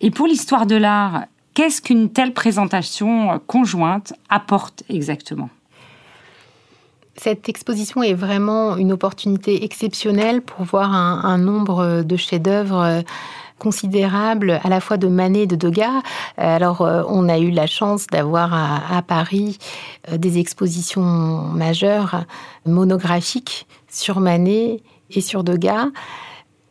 Et 0.00 0.10
pour 0.10 0.28
l'histoire 0.28 0.64
de 0.66 0.76
l'art, 0.76 1.26
qu'est-ce 1.58 1.82
qu'une 1.82 2.08
telle 2.08 2.32
présentation 2.32 3.40
conjointe 3.48 4.12
apporte 4.28 4.84
exactement? 4.88 5.50
Cette 7.16 7.48
exposition 7.48 8.00
est 8.00 8.14
vraiment 8.14 8.76
une 8.76 8.92
opportunité 8.92 9.64
exceptionnelle 9.64 10.40
pour 10.40 10.64
voir 10.64 10.94
un 10.94 11.36
nombre 11.36 12.04
de 12.04 12.16
chefs-d'œuvre 12.16 13.02
considérable 13.58 14.60
à 14.62 14.68
la 14.68 14.80
fois 14.80 14.98
de 14.98 15.08
Manet 15.08 15.42
et 15.42 15.46
de 15.48 15.56
Degas. 15.56 16.02
Alors, 16.36 16.82
euh, 16.82 17.02
on 17.08 17.28
a 17.28 17.40
eu 17.40 17.50
la 17.50 17.66
chance 17.66 18.06
d'avoir 18.06 18.54
à, 18.54 19.02
Paris 19.02 19.58
euh, 20.12 20.16
des 20.16 20.38
expositions 20.38 21.02
majeures 21.02 22.24
monographiques 22.66 23.66
sur 23.88 24.20
Manet 24.20 24.80
et 25.10 25.20
sur 25.20 25.42
Degas 25.42 25.88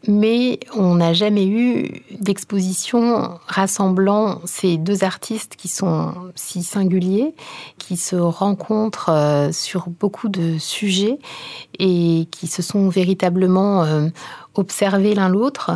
mais 0.07 0.59
on 0.75 0.95
n'a 0.95 1.13
jamais 1.13 1.45
eu 1.45 2.01
d'exposition 2.19 3.39
rassemblant 3.47 4.41
ces 4.45 4.77
deux 4.77 5.03
artistes 5.03 5.55
qui 5.55 5.67
sont 5.67 6.13
si 6.35 6.63
singuliers, 6.63 7.35
qui 7.77 7.97
se 7.97 8.15
rencontrent 8.15 9.09
euh, 9.09 9.51
sur 9.51 9.89
beaucoup 9.89 10.29
de 10.29 10.57
sujets 10.57 11.19
et 11.79 12.27
qui 12.31 12.47
se 12.47 12.61
sont 12.61 12.89
véritablement 12.89 13.83
euh, 13.83 14.07
observés 14.55 15.13
l'un 15.13 15.29
l'autre. 15.29 15.71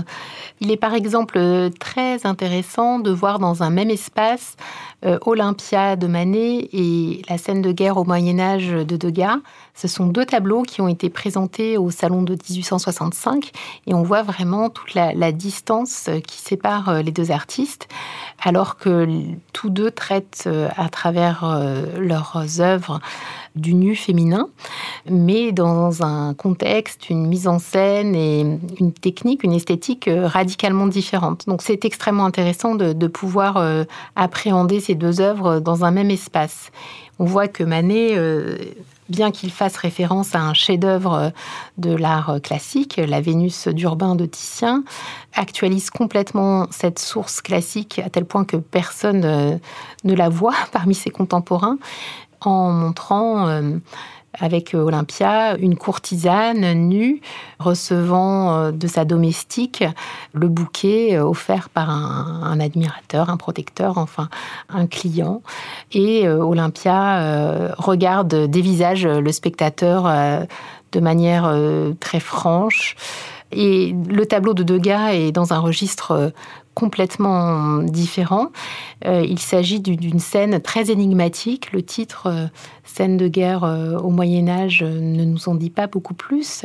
Il 0.59 0.71
est 0.71 0.77
par 0.77 0.93
exemple 0.93 1.39
très 1.79 2.25
intéressant 2.25 2.99
de 2.99 3.11
voir 3.11 3.39
dans 3.39 3.63
un 3.63 3.69
même 3.69 3.89
espace 3.89 4.55
euh, 5.03 5.17
Olympia 5.25 5.95
de 5.95 6.05
Manet 6.05 6.69
et 6.73 7.23
la 7.27 7.39
scène 7.39 7.63
de 7.63 7.71
guerre 7.71 7.97
au 7.97 8.03
Moyen 8.03 8.39
Âge 8.39 8.67
de 8.67 8.97
Degas. 8.97 9.37
Ce 9.73 9.87
sont 9.87 10.05
deux 10.05 10.25
tableaux 10.25 10.61
qui 10.61 10.79
ont 10.79 10.87
été 10.87 11.09
présentés 11.09 11.75
au 11.79 11.89
Salon 11.89 12.21
de 12.21 12.33
1865 12.33 13.51
et 13.87 13.95
on 13.95 14.03
voit 14.03 14.21
vraiment 14.21 14.69
toute 14.69 14.93
la, 14.93 15.31
distance 15.31 16.09
qui 16.27 16.37
sépare 16.37 16.89
euh, 16.89 17.01
les 17.01 17.11
deux 17.11 17.31
artistes, 17.31 17.87
alors 18.43 18.77
que 18.77 19.07
tous 19.53 19.71
deux 19.71 19.89
traitent 19.89 20.43
euh, 20.45 20.69
à 20.77 20.89
travers 20.89 21.61
leurs 21.97 22.59
œuvres 22.59 22.99
du 23.55 23.73
nu 23.73 23.95
féminin, 23.95 24.47
mais 25.09 25.51
dans 25.51 26.03
un 26.03 26.33
contexte, 26.33 27.09
une 27.09 27.27
mise 27.27 27.47
en 27.47 27.59
scène 27.59 28.15
et 28.15 28.41
une 28.79 28.93
technique, 28.93 29.43
une 29.43 29.53
esthétique 29.53 30.09
radicalement 30.09 30.87
différente. 30.87 31.47
Donc 31.47 31.61
c'est 31.61 31.83
extrêmement 31.85 32.25
intéressant 32.25 32.75
de, 32.75 32.93
de 32.93 33.07
pouvoir 33.07 33.61
appréhender 34.15 34.79
ces 34.79 34.90
deux 34.95 35.21
œuvres 35.21 35.60
dans 35.60 35.86
un 35.86 35.91
même 35.91 36.10
espace. 36.10 36.71
On 37.19 37.25
voit 37.25 37.47
que 37.47 37.63
Manet, 37.63 38.17
euh, 38.17 38.58
bien 39.10 39.32
qu'il 39.32 39.51
fasse 39.51 39.77
référence 39.77 40.36
à 40.36 40.41
un 40.41 40.54
chef-d'œuvre 40.54 41.32
de 41.77 41.93
l'art 41.93 42.39
classique, 42.41 42.97
la 42.97 43.21
Vénus 43.21 43.67
d'Urbain 43.67 44.15
de 44.15 44.25
Titien, 44.25 44.84
actualise 45.34 45.89
complètement 45.89 46.67
cette 46.71 46.99
source 46.99 47.41
classique 47.41 47.99
à 48.04 48.10
tel 48.10 48.25
point 48.25 48.45
que 48.45 48.58
personne 48.58 49.23
euh, 49.25 49.58
ne 50.04 50.13
la 50.13 50.30
voit 50.30 50.56
parmi 50.71 50.95
ses 50.95 51.10
contemporains 51.10 51.77
en 52.41 52.71
montrant 52.71 53.47
euh, 53.47 53.77
avec 54.39 54.73
euh, 54.73 54.79
Olympia, 54.79 55.55
une 55.57 55.75
courtisane 55.75 56.73
nue 56.73 57.21
recevant 57.59 58.53
euh, 58.53 58.71
de 58.71 58.87
sa 58.87 59.05
domestique 59.05 59.83
le 60.33 60.47
bouquet 60.47 61.17
euh, 61.17 61.23
offert 61.25 61.69
par 61.69 61.89
un, 61.89 62.59
admirateur, 62.59 63.29
un 63.29 63.37
protecteur, 63.37 63.97
enfin 63.97 64.29
un 64.69 64.87
client. 64.87 65.41
Et 65.91 66.27
Olympia 66.27 67.73
regarde 67.77 68.33
des 68.45 68.61
visages 68.61 69.05
le 69.05 69.31
spectateur 69.31 70.03
de 70.91 70.99
manière 70.99 71.53
très 71.99 72.19
franche. 72.19 72.95
Et 73.51 73.95
le 74.07 74.25
tableau 74.25 74.53
de 74.53 74.63
Degas 74.63 75.13
est 75.13 75.31
dans 75.31 75.53
un 75.53 75.59
registre 75.59 76.31
complètement 76.75 77.79
différent. 77.79 78.49
Il 79.05 79.39
s'agit 79.39 79.79
d'une 79.79 80.19
scène 80.19 80.61
très 80.61 80.91
énigmatique. 80.91 81.71
Le 81.71 81.81
titre, 81.81 82.49
euh, 82.81 82.87
Scène 82.91 83.17
de 83.17 83.27
guerre 83.27 83.63
euh, 83.63 83.97
au 83.97 84.09
Moyen 84.09 84.47
Âge, 84.47 84.83
ne 84.83 85.23
nous 85.23 85.49
en 85.49 85.55
dit 85.55 85.69
pas 85.69 85.87
beaucoup 85.87 86.13
plus. 86.13 86.63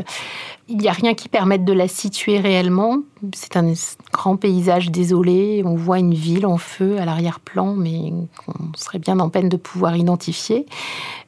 Il 0.68 0.78
n'y 0.78 0.88
a 0.88 0.92
rien 0.92 1.14
qui 1.14 1.28
permette 1.28 1.64
de 1.64 1.72
la 1.72 1.86
situer 1.86 2.40
réellement. 2.40 2.98
C'est 3.32 3.56
un 3.56 3.72
grand 4.12 4.36
paysage 4.36 4.90
désolé. 4.90 5.62
On 5.64 5.76
voit 5.76 5.98
une 5.98 6.14
ville 6.14 6.46
en 6.46 6.58
feu 6.58 6.98
à 6.98 7.04
l'arrière-plan, 7.04 7.74
mais 7.74 8.12
on 8.48 8.76
serait 8.76 8.98
bien 8.98 9.20
en 9.20 9.28
peine 9.28 9.48
de 9.48 9.56
pouvoir 9.56 9.96
identifier. 9.96 10.66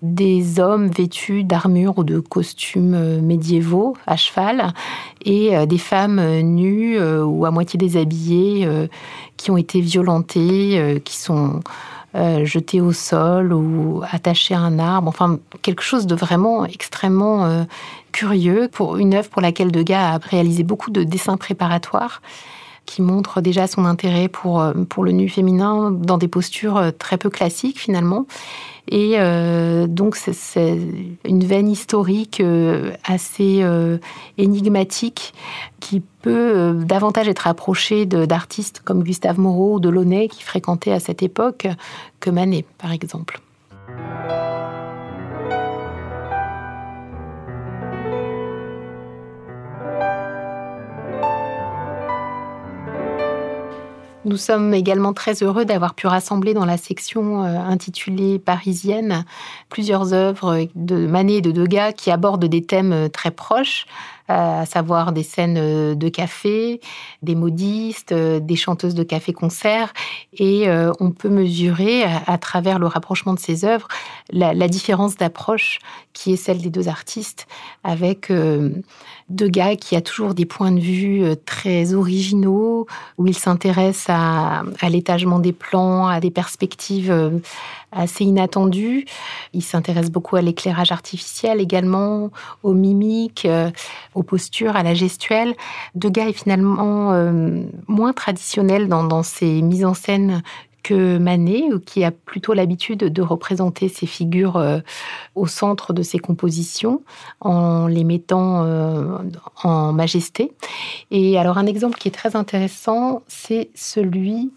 Des 0.03 0.59
hommes 0.59 0.89
vêtus 0.89 1.45
d'armures 1.45 1.99
ou 1.99 2.05
de 2.05 2.19
costumes 2.19 3.21
médiévaux 3.21 3.97
à 4.07 4.17
cheval 4.17 4.73
et 5.25 5.67
des 5.67 5.79
femmes 5.79 6.41
nues 6.41 7.01
ou 7.01 7.47
à 7.47 7.53
moitié 7.53 7.79
déshabillées 7.79 8.69
qui 9.37 9.51
ont 9.53 9.57
été 9.57 9.81
violentées, 9.81 11.01
qui 11.05 11.17
sont 11.17 11.61
euh, 12.15 12.45
jetés 12.45 12.81
au 12.81 12.93
sol 12.93 13.53
ou 13.53 14.03
attachés 14.11 14.55
à 14.55 14.61
un 14.61 14.79
arbre. 14.79 15.09
Enfin, 15.09 15.39
quelque 15.61 15.83
chose 15.83 16.07
de 16.07 16.15
vraiment 16.15 16.65
extrêmement 16.65 17.45
euh, 17.45 17.65
curieux 18.13 18.69
pour 18.73 18.97
une 18.97 19.15
œuvre 19.15 19.29
pour 19.29 19.43
laquelle 19.43 19.71
Degas 19.71 20.15
a 20.15 20.19
réalisé 20.19 20.63
beaucoup 20.63 20.91
de 20.91 21.05
dessins 21.05 21.37
préparatoires 21.37 22.23
qui 22.87 23.03
montrent 23.03 23.43
déjà 23.43 23.67
son 23.67 23.85
intérêt 23.85 24.29
pour, 24.29 24.63
euh, 24.63 24.73
pour 24.89 25.05
le 25.05 25.13
nu 25.13 25.29
féminin 25.29 25.91
dans 25.91 26.17
des 26.17 26.29
postures 26.29 26.93
très 26.99 27.19
peu 27.19 27.29
classiques 27.29 27.79
finalement. 27.79 28.27
Et 28.91 29.15
euh, 29.19 29.87
donc, 29.87 30.17
c'est 30.17 30.79
une 31.25 31.45
veine 31.45 31.69
historique 31.69 32.41
euh, 32.41 32.93
assez 33.05 33.61
euh, 33.63 33.99
énigmatique 34.39 35.35
qui 35.81 36.01
peut 36.23 36.75
davantage 36.85 37.29
être 37.29 37.47
approchée 37.47 38.07
d'artistes 38.07 38.81
comme 38.85 39.03
Gustave 39.03 39.39
Moreau 39.39 39.75
ou 39.75 39.81
Delaunay 39.81 40.29
qui 40.29 40.43
fréquentaient 40.43 40.93
à 40.93 41.01
cette 41.01 41.23
époque 41.23 41.69
que 42.21 42.31
Manet, 42.31 42.65
par 42.79 42.93
exemple. 42.93 43.41
Nous 54.29 54.37
sommes 54.37 54.75
également 54.75 55.15
très 55.15 55.43
heureux 55.43 55.65
d'avoir 55.65 55.95
pu 55.95 56.07
rassembler 56.07 56.53
dans 56.53 56.67
la 56.67 56.77
section 56.77 57.45
euh, 57.45 57.57
intitulée 57.57 58.39
Parisienne 58.39 59.25
plusieurs 59.71 60.13
œuvres 60.13 60.69
de 60.75 61.07
Manet 61.07 61.37
et 61.37 61.41
de 61.41 61.51
Degas 61.51 61.93
qui 61.93 62.11
abordent 62.11 62.45
des 62.45 62.63
thèmes 62.63 62.93
euh, 62.93 63.09
très 63.09 63.31
proches, 63.31 63.87
à 64.29 64.67
savoir 64.67 65.13
des 65.13 65.23
scènes 65.23 65.95
de 65.95 66.09
café, 66.09 66.81
des 67.23 67.35
modistes, 67.35 68.13
des 68.13 68.57
chanteuses 68.57 68.95
de 68.95 69.03
café-concert. 69.03 69.93
Et 70.35 70.69
on 71.01 71.11
peut 71.11 71.29
mesurer, 71.29 72.05
à, 72.05 72.39
travers 72.39 72.79
le 72.79 72.87
rapprochement 72.87 73.35
de 73.35 73.39
ces 73.39 73.65
œuvres, 73.65 73.89
la, 74.31 74.69
différence 74.69 75.17
d'approche 75.17 75.79
qui 76.13 76.33
est 76.33 76.37
celle 76.37 76.61
des 76.61 76.71
deux 76.71 76.89
artistes, 76.89 77.47
avec 77.85 78.31
Degas 79.31 79.77
qui 79.77 79.97
a 79.97 80.01
toujours 80.01 80.35
des 80.35 80.45
points 80.45 80.73
de 80.73 80.81
vue 80.81 81.25
très 81.47 81.95
originaux, 81.95 82.87
où 83.17 83.27
il 83.27 83.37
s'intéresse 83.37 84.07
à, 84.09 84.65
à 84.81 84.89
l'étagement 84.91 85.39
des 85.39 85.53
plans, 85.53 86.07
à 86.07 86.21
des 86.21 86.31
perspectives 86.31 87.41
assez 87.93 88.25
inattendu. 88.25 89.07
Il 89.53 89.63
s'intéresse 89.63 90.11
beaucoup 90.11 90.37
à 90.37 90.43
l'éclairage 90.43 90.93
artificiel 90.93 91.61
également, 91.61 92.31
aux 92.63 92.75
mimiques, 92.75 93.47
euh, 93.47 93.71
aux 94.15 94.23
postures, 94.23 94.77
à 94.77 94.83
la 94.83 94.95
gestuelle. 94.95 95.55
Degas 95.95 96.29
est 96.29 96.33
finalement 96.33 97.13
euh, 97.13 97.63
moins 97.87 98.13
traditionnel 98.13 98.89
dans, 98.89 99.23
ses 99.23 99.63
mises 99.63 99.85
en 99.85 99.95
scène 99.95 100.43
que 100.83 101.19
Manet, 101.19 101.65
qui 101.85 102.05
a 102.05 102.11
plutôt 102.11 102.55
l'habitude 102.55 103.01
de 103.01 103.23
représenter 103.23 103.89
ses 103.89 104.07
figures 104.07 104.57
euh, 104.57 104.79
au 105.35 105.47
centre 105.47 105.93
de 105.93 106.03
ses 106.03 106.19
compositions, 106.19 107.03
en 107.41 107.87
les 107.89 108.05
mettant 108.05 108.67
en 109.65 109.93
majesté. 109.93 110.53
Et 111.11 111.39
alors 111.39 111.59
un 111.59 111.67
exemple 111.67 111.99
qui 111.99 112.09
est 112.09 112.13
très 112.13 112.37
intéressant, 112.37 113.23
c'est 113.27 113.71
celui 113.75 114.51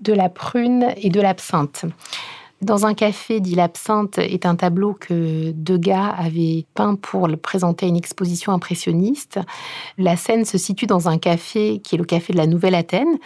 de 0.00 0.12
la 0.12 0.28
prune 0.28 0.88
et 0.96 1.10
de 1.10 1.20
l'absinthe. 1.20 1.84
Dans 2.62 2.86
un 2.86 2.94
café 2.94 3.40
dit 3.40 3.56
l'absinthe 3.56 4.18
est 4.18 4.46
un 4.46 4.54
tableau 4.54 4.94
que 4.94 5.50
Degas 5.50 6.14
avait 6.16 6.64
peint 6.74 6.94
pour 6.94 7.26
le 7.26 7.36
présenter 7.36 7.86
à 7.86 7.88
une 7.88 7.96
exposition 7.96 8.52
impressionniste. 8.52 9.40
La 9.98 10.16
scène 10.16 10.44
se 10.44 10.58
situe 10.58 10.86
dans 10.86 11.08
un 11.08 11.18
café 11.18 11.80
qui 11.80 11.96
est 11.96 11.98
le 11.98 12.04
café 12.04 12.32
de 12.32 12.38
la 12.38 12.46
Nouvelle 12.46 12.76
Athènes. 12.76 13.18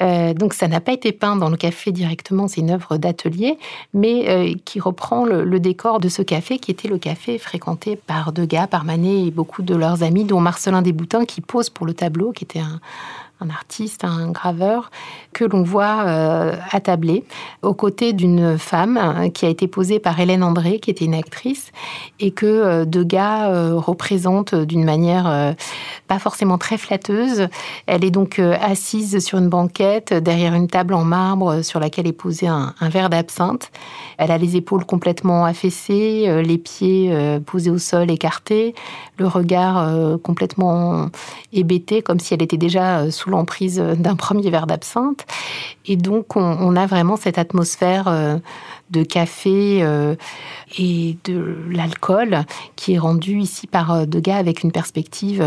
Euh, 0.00 0.32
donc 0.32 0.54
ça 0.54 0.68
n'a 0.68 0.80
pas 0.80 0.92
été 0.92 1.12
peint 1.12 1.36
dans 1.36 1.50
le 1.50 1.56
café 1.58 1.92
directement, 1.92 2.48
c'est 2.48 2.60
une 2.60 2.70
œuvre 2.70 2.96
d'atelier, 2.96 3.58
mais 3.92 4.28
euh, 4.28 4.54
qui 4.64 4.80
reprend 4.80 5.24
le, 5.24 5.44
le, 5.44 5.60
décor 5.60 5.98
de 5.98 6.08
ce 6.08 6.22
café 6.22 6.58
qui 6.58 6.70
était 6.70 6.88
le 6.88 6.98
café 6.98 7.36
fréquenté 7.36 7.96
par 7.96 8.32
Degas, 8.32 8.68
par 8.68 8.84
Manet 8.84 9.26
et 9.26 9.30
beaucoup 9.30 9.62
de 9.62 9.74
leurs 9.74 10.02
amis, 10.02 10.24
dont 10.24 10.40
Marcelin 10.40 10.82
Desboutins 10.82 11.24
qui 11.24 11.40
pose 11.40 11.68
pour 11.68 11.84
le 11.84 11.94
tableau, 11.94 12.32
qui 12.32 12.44
était 12.44 12.60
un, 12.60 12.80
un 13.40 13.50
artiste, 13.50 14.04
un 14.04 14.30
graveur, 14.30 14.90
que 15.32 15.44
l'on 15.44 15.62
voit 15.62 16.04
euh, 16.06 16.56
attablé 16.72 17.24
aux 17.62 17.74
côtés 17.74 18.12
d'une 18.12 18.58
femme 18.58 18.96
euh, 18.96 19.28
qui 19.28 19.46
a 19.46 19.48
été 19.48 19.68
posée 19.68 20.00
par 20.00 20.18
Hélène 20.18 20.42
André, 20.42 20.80
qui 20.80 20.90
était 20.90 21.04
une 21.04 21.14
actrice, 21.14 21.70
et 22.18 22.32
que 22.32 22.46
euh, 22.46 22.84
Degas 22.84 23.52
représente 23.76 24.54
d'une 24.54 24.84
manière 24.84 25.54
pas 26.06 26.18
forcément 26.18 26.58
très 26.58 26.78
flatteuse. 26.78 27.48
Elle 27.86 28.04
est 28.04 28.10
donc 28.10 28.38
assise 28.38 29.24
sur 29.24 29.38
une 29.38 29.48
banquette 29.48 30.12
derrière 30.12 30.54
une 30.54 30.68
table 30.68 30.94
en 30.94 31.04
marbre 31.04 31.62
sur 31.62 31.80
laquelle 31.80 32.06
est 32.06 32.12
posé 32.12 32.48
un, 32.48 32.74
un 32.80 32.88
verre 32.88 33.10
d'absinthe. 33.10 33.70
Elle 34.16 34.30
a 34.30 34.38
les 34.38 34.56
épaules 34.56 34.84
complètement 34.84 35.44
affaissées, 35.44 36.42
les 36.42 36.58
pieds 36.58 37.38
posés 37.46 37.70
au 37.70 37.78
sol 37.78 38.10
écartés, 38.10 38.74
le 39.18 39.26
regard 39.26 40.18
complètement 40.22 41.08
hébété, 41.52 42.02
comme 42.02 42.20
si 42.20 42.34
elle 42.34 42.42
était 42.42 42.56
déjà 42.56 43.10
sous 43.10 43.27
l'emprise 43.28 43.78
d'un 43.78 44.16
premier 44.16 44.50
verre 44.50 44.66
d'absinthe. 44.66 45.26
Et 45.88 45.96
donc, 45.96 46.36
on, 46.36 46.76
a 46.76 46.86
vraiment 46.86 47.16
cette 47.16 47.38
atmosphère 47.38 48.08
euh, 48.08 48.36
de 48.90 49.02
café 49.02 49.78
euh, 49.82 50.16
et 50.78 51.16
de 51.24 51.56
l'alcool 51.70 52.42
qui 52.76 52.92
est 52.92 52.98
rendue 52.98 53.40
ici 53.40 53.66
par 53.66 53.92
euh, 53.92 54.04
Degas 54.04 54.36
avec 54.36 54.62
une 54.62 54.70
perspective, 54.70 55.42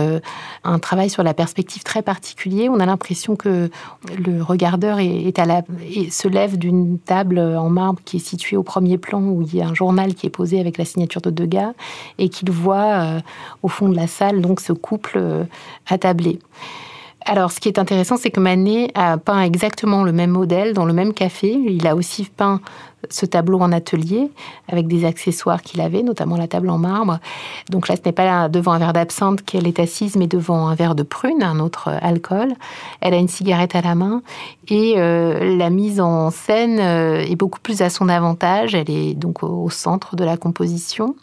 un 0.64 0.80
travail 0.80 1.12
sur 1.12 1.22
la 1.22 1.36
perspective 1.36 1.84
très 1.84 2.02
particulier. 2.02 2.70
On 2.70 2.80
a 2.80 2.88
l'impression 2.88 3.36
que 3.36 3.70
le 4.18 4.42
regardeur 4.42 4.98
est, 5.00 5.32
se 6.12 6.28
lève 6.28 6.58
d'une 6.58 6.98
table 6.98 7.38
en 7.38 7.70
marbre 7.70 8.00
qui 8.04 8.18
est 8.18 8.26
située 8.26 8.58
au 8.58 8.64
premier 8.64 8.98
plan 8.98 9.22
où 9.22 9.44
il 9.44 9.56
y 9.56 9.62
a 9.62 9.68
un 9.68 9.76
journal 9.76 10.16
qui 10.16 10.26
est 10.26 10.32
posé 10.32 10.60
avec 10.60 10.80
la 10.80 10.86
signature 10.86 11.22
de 11.22 11.30
Degas 11.30 11.74
et 12.18 12.30
qu'il 12.30 12.50
voit 12.50 13.22
au 13.62 13.68
fond 13.68 13.90
de 13.90 13.96
la 13.96 14.08
salle 14.08 14.42
donc 14.42 14.60
ce 14.60 14.74
couple 14.74 15.46
attablé. 15.88 16.40
Alors, 17.26 17.52
ce 17.52 17.60
qui 17.60 17.68
est 17.68 17.78
intéressant, 17.78 18.18
c'est 18.18 18.32
que 18.32 18.40
Manet 18.40 18.90
a 18.96 19.18
peint 19.18 19.42
exactement 19.42 20.04
le 20.04 20.12
même 20.12 20.32
modèle 20.32 20.74
dans 20.74 20.86
le 20.86 20.94
même 20.94 21.14
café. 21.14 21.52
Il 21.54 21.86
a 21.88 21.96
aussi 21.96 22.26
peint 22.26 22.62
ce 23.10 23.26
tableau 23.26 23.60
en 23.60 23.72
atelier 23.72 24.32
avec 24.68 24.88
des 24.88 25.06
accessoires 25.06 25.62
qu'il 25.62 25.82
avait, 25.82 26.04
notamment 26.04 26.38
la 26.38 26.48
table 26.48 26.70
en 26.70 26.78
marbre. 26.78 27.20
Donc 27.70 27.88
là, 27.88 27.96
ce 27.96 28.02
n'est 28.06 28.12
pas 28.12 28.50
devant 28.50 28.74
un 28.74 28.80
verre 28.80 28.94
d'absinthe 28.94 29.44
qu'elle 29.44 29.68
est 29.68 29.80
assise, 29.80 30.16
mais 30.16 30.28
devant 30.28 30.68
un 30.68 30.76
verre 30.76 30.96
de 30.96 31.04
prune, 31.04 31.44
un 31.44 31.60
autre 31.60 31.90
alcool. 32.02 32.54
Elle 33.02 33.14
a 33.14 33.18
une 33.18 33.28
cigarette 33.28 33.76
à 33.76 33.82
la 33.82 33.96
main 33.96 34.22
et 34.68 34.96
euh, 34.98 35.58
la 35.58 35.70
mise 35.70 36.00
en 36.00 36.32
scène 36.32 36.80
euh, 36.80 37.22
est 37.22 37.36
beaucoup 37.36 37.60
plus 37.60 37.82
à 37.82 37.90
son 37.90 38.10
avantage. 38.10 38.76
Elle 38.76 38.90
est 38.90 39.14
donc 39.14 39.44
au 39.44 39.70
centre 39.70 40.16
de 40.16 40.24
la 40.24 40.38
composition 40.38 41.16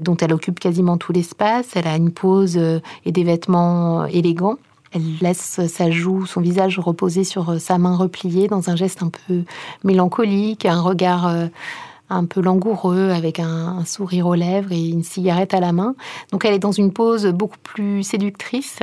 dont 0.00 0.16
elle 0.16 0.32
occupe 0.32 0.60
quasiment 0.60 0.98
tout 0.98 1.12
l'espace. 1.12 1.68
Elle 1.74 1.86
a 1.86 1.96
une 1.96 2.10
pose 2.10 2.56
euh, 2.56 2.80
et 3.04 3.12
des 3.12 3.24
vêtements 3.24 4.06
élégants. 4.06 4.56
Elle 4.96 5.18
laisse 5.20 5.60
sa 5.66 5.90
joue, 5.90 6.24
son 6.24 6.40
visage 6.40 6.78
reposer 6.78 7.22
sur 7.22 7.60
sa 7.60 7.76
main 7.76 7.94
repliée 7.94 8.48
dans 8.48 8.70
un 8.70 8.76
geste 8.76 9.02
un 9.02 9.10
peu 9.10 9.42
mélancolique, 9.84 10.64
un 10.64 10.80
regard 10.80 11.26
euh, 11.26 11.48
un 12.08 12.24
peu 12.24 12.40
langoureux 12.40 13.10
avec 13.10 13.38
un, 13.38 13.84
sourire 13.84 14.26
aux 14.26 14.34
lèvres 14.34 14.72
et 14.72 14.88
une 14.88 15.02
cigarette 15.02 15.52
à 15.52 15.60
la 15.60 15.72
main. 15.72 15.94
Donc 16.32 16.46
elle 16.46 16.54
est 16.54 16.58
dans 16.58 16.72
une 16.72 16.94
pose 16.94 17.26
beaucoup 17.26 17.58
plus 17.62 18.02
séductrice 18.04 18.78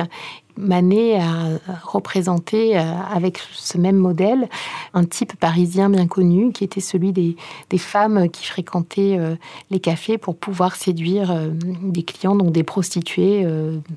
Manet 0.57 1.19
a 1.19 1.59
représenté 1.83 2.77
euh, 2.77 2.81
avec 3.11 3.39
ce 3.53 3.77
même 3.77 3.95
modèle 3.95 4.47
un 4.93 5.03
type 5.03 5.35
parisien 5.35 5.89
bien 5.89 6.07
connu 6.07 6.51
qui 6.51 6.63
était 6.63 6.81
celui 6.81 7.11
des, 7.11 7.35
femmes 7.77 8.29
qui 8.29 8.45
fréquentaient 8.45 9.17
euh, 9.19 9.35
les 9.71 9.79
cafés 9.79 10.17
pour 10.17 10.35
pouvoir 10.35 10.75
séduire 10.75 11.31
euh, 11.31 11.49
des 11.81 12.03
clients, 12.03 12.35
donc 12.35 12.51
des 12.51 12.63
prostituées 12.63 13.45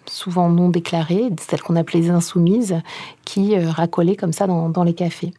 souvent 0.07 0.49
non 0.49 0.69
déclarées, 0.69 1.31
celles 1.41 1.61
qu'on 1.61 1.77
appelait 1.77 2.01
les 2.01 2.11
insoumises, 2.11 2.81
qui 3.25 3.57
racolaient 3.59 4.17
comme 4.17 4.33
ça 4.33 4.47
dans, 4.47 4.85
les 4.85 4.95
cafés. 4.95 5.33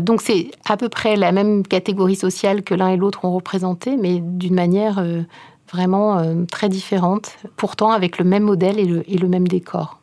donc 0.00 0.20
c'est 0.20 0.50
à 0.68 0.76
peu 0.76 0.88
près 0.88 1.16
la 1.16 1.32
même 1.32 1.66
catégorie 1.66 2.16
sociale 2.16 2.62
que 2.62 2.74
l'un 2.74 2.88
et 2.88 2.96
l'autre 2.96 3.24
ont 3.24 3.32
représenté, 3.32 3.96
mais 3.96 4.20
d'une 4.20 4.54
manière 4.54 5.04
vraiment 5.72 6.22
très 6.50 6.68
différente, 6.68 7.36
pourtant 7.56 7.90
avec 7.90 8.18
le 8.18 8.24
même 8.24 8.44
modèle 8.44 8.78
et 8.78 9.18
le 9.18 9.28
même 9.28 9.48
décor. 9.48 9.99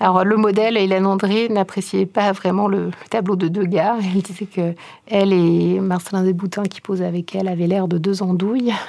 Alors 0.00 0.24
le 0.24 0.36
modèle, 0.36 0.76
Hélène 0.76 1.06
André 1.06 1.48
n'appréciait 1.48 2.06
pas 2.06 2.32
vraiment 2.32 2.68
le, 2.68 2.90
tableau 3.10 3.36
de 3.36 3.48
Degas. 3.48 3.96
Elle 4.00 4.22
disait 4.22 4.46
que 4.46 4.74
elle 5.06 5.32
et 5.32 5.80
Marcelin 5.80 6.22
Desboutins 6.22 6.64
qui 6.64 6.80
posent 6.80 7.02
avec 7.02 7.34
elle 7.34 7.48
avaient 7.48 7.66
l'air 7.66 7.88
de 7.88 7.98
deux 7.98 8.22
andouilles. 8.22 8.72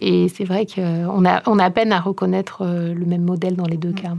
Et 0.00 0.28
c'est 0.28 0.44
vrai 0.44 0.64
qu'on 0.64 1.24
a, 1.24 1.42
on 1.46 1.58
a 1.58 1.70
peine 1.70 1.92
à 1.92 2.00
reconnaître 2.00 2.62
euh, 2.62 2.94
le 2.94 3.04
même 3.04 3.22
modèle 3.22 3.56
dans 3.56 3.66
les 3.66 3.76
deux 3.76 3.92
cas. 3.92 4.14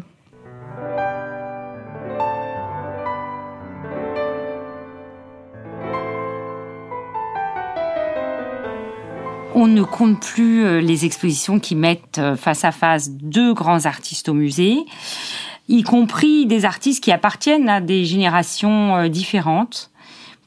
On 9.55 9.67
ne 9.67 9.83
compte 9.83 10.21
plus 10.21 10.63
euh, 10.63 10.79
les 10.79 11.05
expositions 11.05 11.59
qui 11.59 11.75
mettent 11.75 12.19
euh, 12.19 12.35
face 12.35 12.63
à 12.63 12.71
face 12.71 13.09
deux 13.09 13.53
grands 13.53 13.85
artistes 13.85 14.29
au 14.29 14.33
musée 14.33 14.85
y 15.69 15.83
compris 15.83 16.45
des 16.45 16.65
artistes 16.65 17.03
qui 17.03 17.11
appartiennent 17.11 17.69
à 17.69 17.79
des 17.79 18.03
générations 18.03 18.95
euh, 18.95 19.07
différentes. 19.07 19.91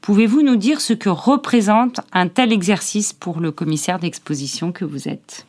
Pouvez-vous 0.01 0.43
nous 0.43 0.57
dire 0.57 0.81
ce 0.81 0.93
que 0.93 1.09
représente 1.09 2.01
un 2.13 2.27
tel 2.27 2.53
exercice 2.53 3.13
pour 3.13 3.41
le 3.41 3.53
commissaire 3.53 4.01
d'exposition 4.01 4.73
que 4.73 4.85
vous 4.85 5.09
êtes? 5.09 5.47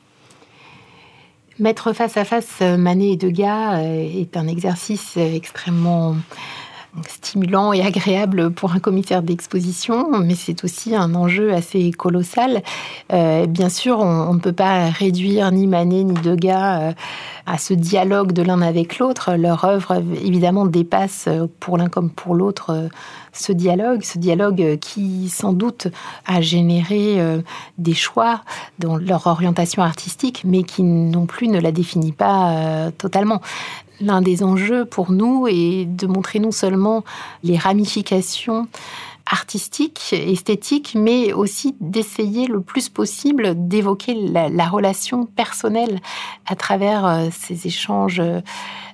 Mettre 1.59 1.91
face 1.93 2.17
à 2.17 2.23
face 2.23 2.59
euh, 2.61 2.77
Manet 2.77 3.11
et 3.11 3.17
Degas 3.17 3.79
euh, 3.79 4.21
est 4.21 4.37
un 4.37 4.47
exercice 4.47 5.17
extrêmement 5.17 6.15
stimulant 7.07 7.73
et 7.73 7.81
agréable 7.81 8.51
pour 8.51 8.73
un 8.73 8.79
commissaire 8.79 9.23
d'exposition, 9.23 10.19
mais 10.19 10.35
c'est 10.35 10.63
aussi 10.63 10.95
un 10.95 11.15
enjeu 11.15 11.53
assez 11.53 11.91
colossal. 11.91 12.61
bien 13.09 13.69
sûr, 13.69 13.99
on, 13.99 14.33
ne 14.33 14.39
peut 14.39 14.53
pas 14.53 14.89
réduire 14.89 15.51
ni 15.51 15.67
Manet 15.67 16.03
ni 16.03 16.13
Degas 16.13 16.93
à 17.45 17.57
ce 17.57 17.73
dialogue 17.73 18.31
de 18.31 18.41
l'un 18.41 18.61
avec 18.61 18.99
l'autre. 18.99 19.35
Leur 19.35 19.65
œuvre, 19.65 20.01
évidemment, 20.23 20.65
dépasse 20.65 21.25
euh, 21.27 21.47
pour 21.59 21.77
l'un 21.77 21.89
comme 21.89 22.09
pour 22.09 22.35
l'autre 22.35 22.69
euh, 22.69 22.87
ce 23.33 23.51
dialogue, 23.51 24.03
ce 24.03 24.17
dialogue 24.17 24.77
qui, 24.79 25.27
sans 25.29 25.53
doute, 25.53 25.87
a 26.25 26.39
généré 26.39 27.19
euh, 27.19 27.41
des 27.77 27.93
choix 27.93 28.41
dans 28.79 28.95
leur 28.95 29.27
orientation 29.27 29.81
artistique, 29.81 30.43
mais 30.45 30.63
qui 30.63 30.83
non 30.83 31.25
plus 31.25 31.47
ne 31.47 31.59
la 31.59 31.71
définit 31.71 32.11
pas 32.11 32.91
totalement 32.97 33.41
l'un 34.01 34.21
des 34.21 34.43
enjeux 34.43 34.85
pour 34.85 35.11
nous 35.11 35.47
est 35.47 35.85
de 35.85 36.07
montrer 36.07 36.39
non 36.39 36.51
seulement 36.51 37.03
les 37.43 37.57
ramifications 37.57 38.67
artistique, 39.25 40.13
esthétique, 40.13 40.95
mais 40.99 41.31
aussi 41.31 41.75
d'essayer 41.79 42.45
le 42.45 42.59
plus 42.59 42.89
possible 42.89 43.53
d'évoquer 43.55 44.13
la, 44.15 44.67
relation 44.67 45.25
personnelle 45.25 46.01
à 46.45 46.55
travers 46.55 47.29
ces 47.31 47.65
échanges 47.65 48.21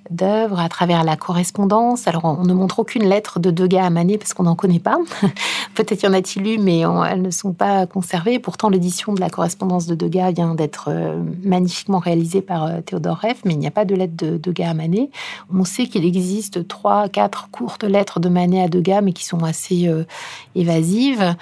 d'œuvres, 0.09 0.59
à 0.59 0.69
travers 0.69 1.03
la 1.03 1.15
correspondance. 1.15 2.07
Alors, 2.07 2.25
on 2.25 2.43
ne 2.43 2.53
montre 2.53 2.79
aucune 2.79 3.03
lettre 3.03 3.39
de 3.39 3.51
Degas 3.51 3.85
à 3.85 3.89
Manet 3.89 4.17
parce 4.17 4.33
qu'on 4.33 4.43
n'en 4.43 4.55
connaît 4.55 4.79
pas. 4.79 4.97
Peut-être 5.75 6.03
y 6.03 6.07
en 6.07 6.13
a-t-il 6.13 6.47
eu, 6.47 6.57
mais 6.57 6.79
elles 6.79 7.21
ne 7.21 7.31
sont 7.31 7.53
pas 7.53 7.85
conservées. 7.85 8.39
Pourtant, 8.39 8.69
l'édition 8.69 9.13
de 9.13 9.19
la 9.19 9.29
correspondance 9.29 9.85
de 9.85 9.95
Degas 9.95 10.31
vient 10.31 10.55
d'être 10.55 10.89
euh, 10.89 11.21
magnifiquement 11.43 11.99
réalisée 11.99 12.41
par 12.41 12.65
euh, 12.65 12.81
Théodore 12.81 13.17
Reff, 13.17 13.41
mais 13.45 13.53
il 13.53 13.59
n'y 13.59 13.67
a 13.67 13.71
pas 13.71 13.85
de 13.85 13.95
lettre 13.95 14.15
de 14.15 14.37
Degas 14.37 14.69
à 14.69 14.73
Manet. 14.73 15.09
On 15.53 15.63
sait 15.63 15.85
qu'il 15.85 16.05
existe 16.05 16.67
trois, 16.67 17.07
quatre 17.09 17.49
courtes 17.51 17.83
lettres 17.83 18.19
de 18.19 18.29
Manet 18.29 18.63
à 18.63 18.67
Degas, 18.67 19.01
mais 19.01 19.13
qui 19.13 19.25
sont 19.25 19.43
assez 19.43 19.87
euh, 19.87 20.03
évasives. 20.55 21.35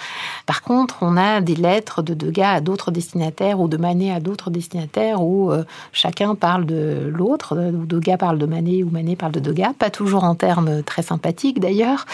Par 0.45 0.61
contre, 0.61 0.97
on 1.01 1.15
a 1.17 1.41
des 1.41 1.55
lettres 1.55 2.01
de 2.01 2.13
Degas 2.13 2.55
à 2.55 2.61
d'autres 2.61 2.91
destinataires 2.91 3.59
ou 3.59 3.67
de 3.67 3.77
Manet 3.77 4.11
à 4.11 4.19
d'autres 4.19 4.49
destinataires 4.49 5.21
où 5.21 5.51
chacun 5.91 6.35
parle 6.35 6.65
de 6.65 7.11
l'autre, 7.13 7.57
où 7.57 7.85
Degas 7.85 8.17
parle 8.17 8.37
de 8.37 8.45
Manet 8.47 8.83
ou 8.83 8.89
Manet 8.89 9.15
parle 9.15 9.31
de 9.33 9.39
Degas, 9.39 9.73
pas 9.77 9.89
toujours 9.89 10.23
en 10.23 10.35
termes 10.35 10.83
très 10.83 11.01
sympathiques 11.01 11.59
d'ailleurs, 11.59 12.05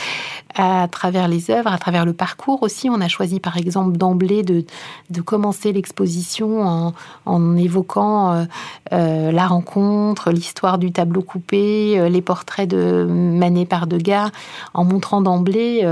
à 0.56 0.88
travers 0.90 1.28
les 1.28 1.50
œuvres, 1.50 1.72
à 1.72 1.78
travers 1.78 2.06
le 2.06 2.14
parcours 2.14 2.62
aussi. 2.64 2.90
On 2.90 3.02
a 3.02 3.08
choisi 3.08 3.40
par 3.40 3.58
exemple 3.58 3.98
d'emblée 3.98 4.44
de, 4.44 4.66
de 5.10 5.22
commencer 5.22 5.72
l'exposition 5.72 6.94
en, 7.26 7.58
évoquant 7.58 8.34
euh, 8.34 8.44
euh, 8.92 9.32
la 9.32 9.48
rencontre, 9.48 10.32
l'histoire 10.32 10.78
du 10.78 10.92
tableau 10.92 11.22
coupé, 11.22 12.00
euh, 12.00 12.10
les 12.10 12.22
portraits 12.22 12.70
de 12.70 13.06
Manet 13.10 13.66
par 13.66 13.88
Degas, 13.88 14.32
en 14.74 14.84
montrant 14.84 15.22
d'emblée 15.22 15.88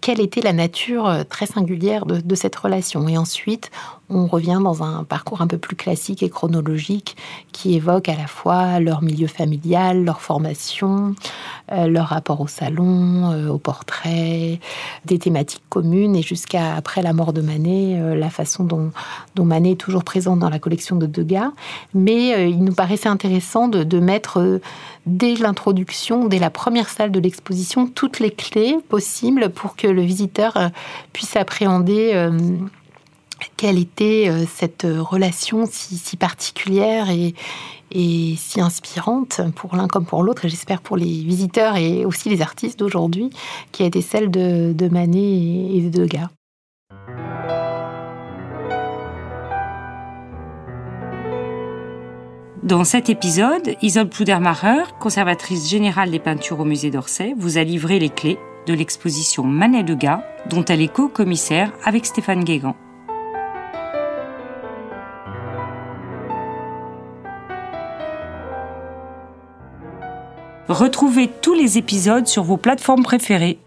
quelle 0.00 0.20
était 0.20 0.40
la 0.40 0.52
nature 0.52 1.24
très 1.28 1.46
singulière 1.46 2.06
de, 2.06 2.20
de 2.20 2.34
cette 2.34 2.56
relation. 2.56 3.08
Et 3.08 3.18
ensuite, 3.18 3.70
on 4.08 4.26
revient 4.26 4.60
dans 4.62 4.82
un 4.82 5.04
parcours 5.04 5.42
un 5.42 5.46
peu 5.46 5.58
plus 5.58 5.74
classique 5.74 6.22
et 6.22 6.30
chronologique 6.30 7.16
qui 7.52 7.74
évoque 7.74 8.08
à 8.08 8.16
la 8.16 8.26
fois 8.26 8.78
leur 8.78 9.02
milieu 9.02 9.26
familial, 9.26 10.04
leur 10.04 10.20
formation, 10.20 11.14
euh, 11.72 11.88
leur 11.88 12.06
rapport 12.06 12.40
au 12.40 12.46
salon, 12.46 13.32
euh, 13.32 13.48
au 13.48 13.58
portrait, 13.58 14.60
des 15.04 15.18
thématiques 15.18 15.64
communes 15.68 16.14
et 16.14 16.22
jusqu'à 16.22 16.76
après 16.76 17.02
la 17.02 17.12
mort 17.12 17.32
de 17.32 17.40
Manet, 17.40 17.98
euh, 17.98 18.14
la 18.14 18.30
façon 18.30 18.64
dont, 18.64 18.92
Manet 19.36 19.72
est 19.72 19.76
toujours 19.76 20.04
présente 20.04 20.38
dans 20.38 20.50
la 20.50 20.60
collection 20.60 20.96
de 20.96 21.06
Degas. 21.06 21.50
Mais 21.94 22.48
il 22.48 22.62
nous 22.62 22.74
paraissait 22.74 23.08
intéressant 23.08 23.68
de 23.68 24.00
mettre 24.00 24.60
dès 25.06 25.34
l'introduction, 25.34 26.26
dès 26.26 26.38
la 26.38 26.50
première 26.50 26.88
salle 26.88 27.10
de 27.10 27.20
l'exposition, 27.20 27.86
toutes 27.86 28.18
les 28.18 28.30
clés 28.30 28.76
possibles 28.88 29.50
pour 29.50 29.76
que 29.76 29.86
le 29.86 30.02
visiteur 30.02 30.70
puisse 31.12 31.36
appréhender 31.36 32.28
quelle 33.56 33.78
était 33.78 34.28
euh, 34.28 34.44
cette 34.46 34.86
relation 34.86 35.66
si, 35.70 36.16
particulière 36.16 37.08
et, 37.10 37.34
si 37.92 38.60
inspirante 38.60 39.40
pour 39.54 39.76
l'un 39.76 39.88
comme 39.88 40.04
pour 40.04 40.22
l'autre, 40.22 40.44
et 40.44 40.48
j'espère 40.48 40.82
pour 40.82 40.96
les 40.96 41.04
visiteurs 41.04 41.76
et 41.76 42.04
aussi 42.04 42.28
les 42.28 42.42
artistes 42.42 42.78
d'aujourd'hui, 42.78 43.30
qui 43.72 43.82
a 43.82 43.86
été 43.86 44.02
celle 44.02 44.30
de, 44.30 44.88
Manet 44.88 45.76
et 45.76 45.80
de 45.80 46.00
Degas? 46.00 46.28
Dans 52.62 52.82
cet 52.82 53.08
épisode, 53.08 53.76
Isole 53.80 54.08
Pludermacher, 54.08 54.82
conservatrice 54.98 55.70
générale 55.70 56.10
des 56.10 56.18
peintures 56.18 56.58
au 56.58 56.64
musée 56.64 56.90
d'Orsay, 56.90 57.32
vous 57.38 57.58
a 57.58 57.62
livré 57.62 58.00
les 58.00 58.10
clés 58.10 58.38
de 58.66 58.74
l'exposition 58.74 59.44
Manet-Degas, 59.44 60.24
dont 60.50 60.64
elle 60.64 60.82
est 60.82 60.92
co-commissaire 60.92 61.72
avec 61.84 62.04
Stéphane 62.04 62.42
Guégan. 62.42 62.74
Retrouvez 70.68 71.30
tous 71.42 71.54
les 71.54 71.78
épisodes 71.78 72.26
sur 72.26 72.42
vos 72.42 72.56
plateformes 72.56 73.04
préférées 73.04 73.58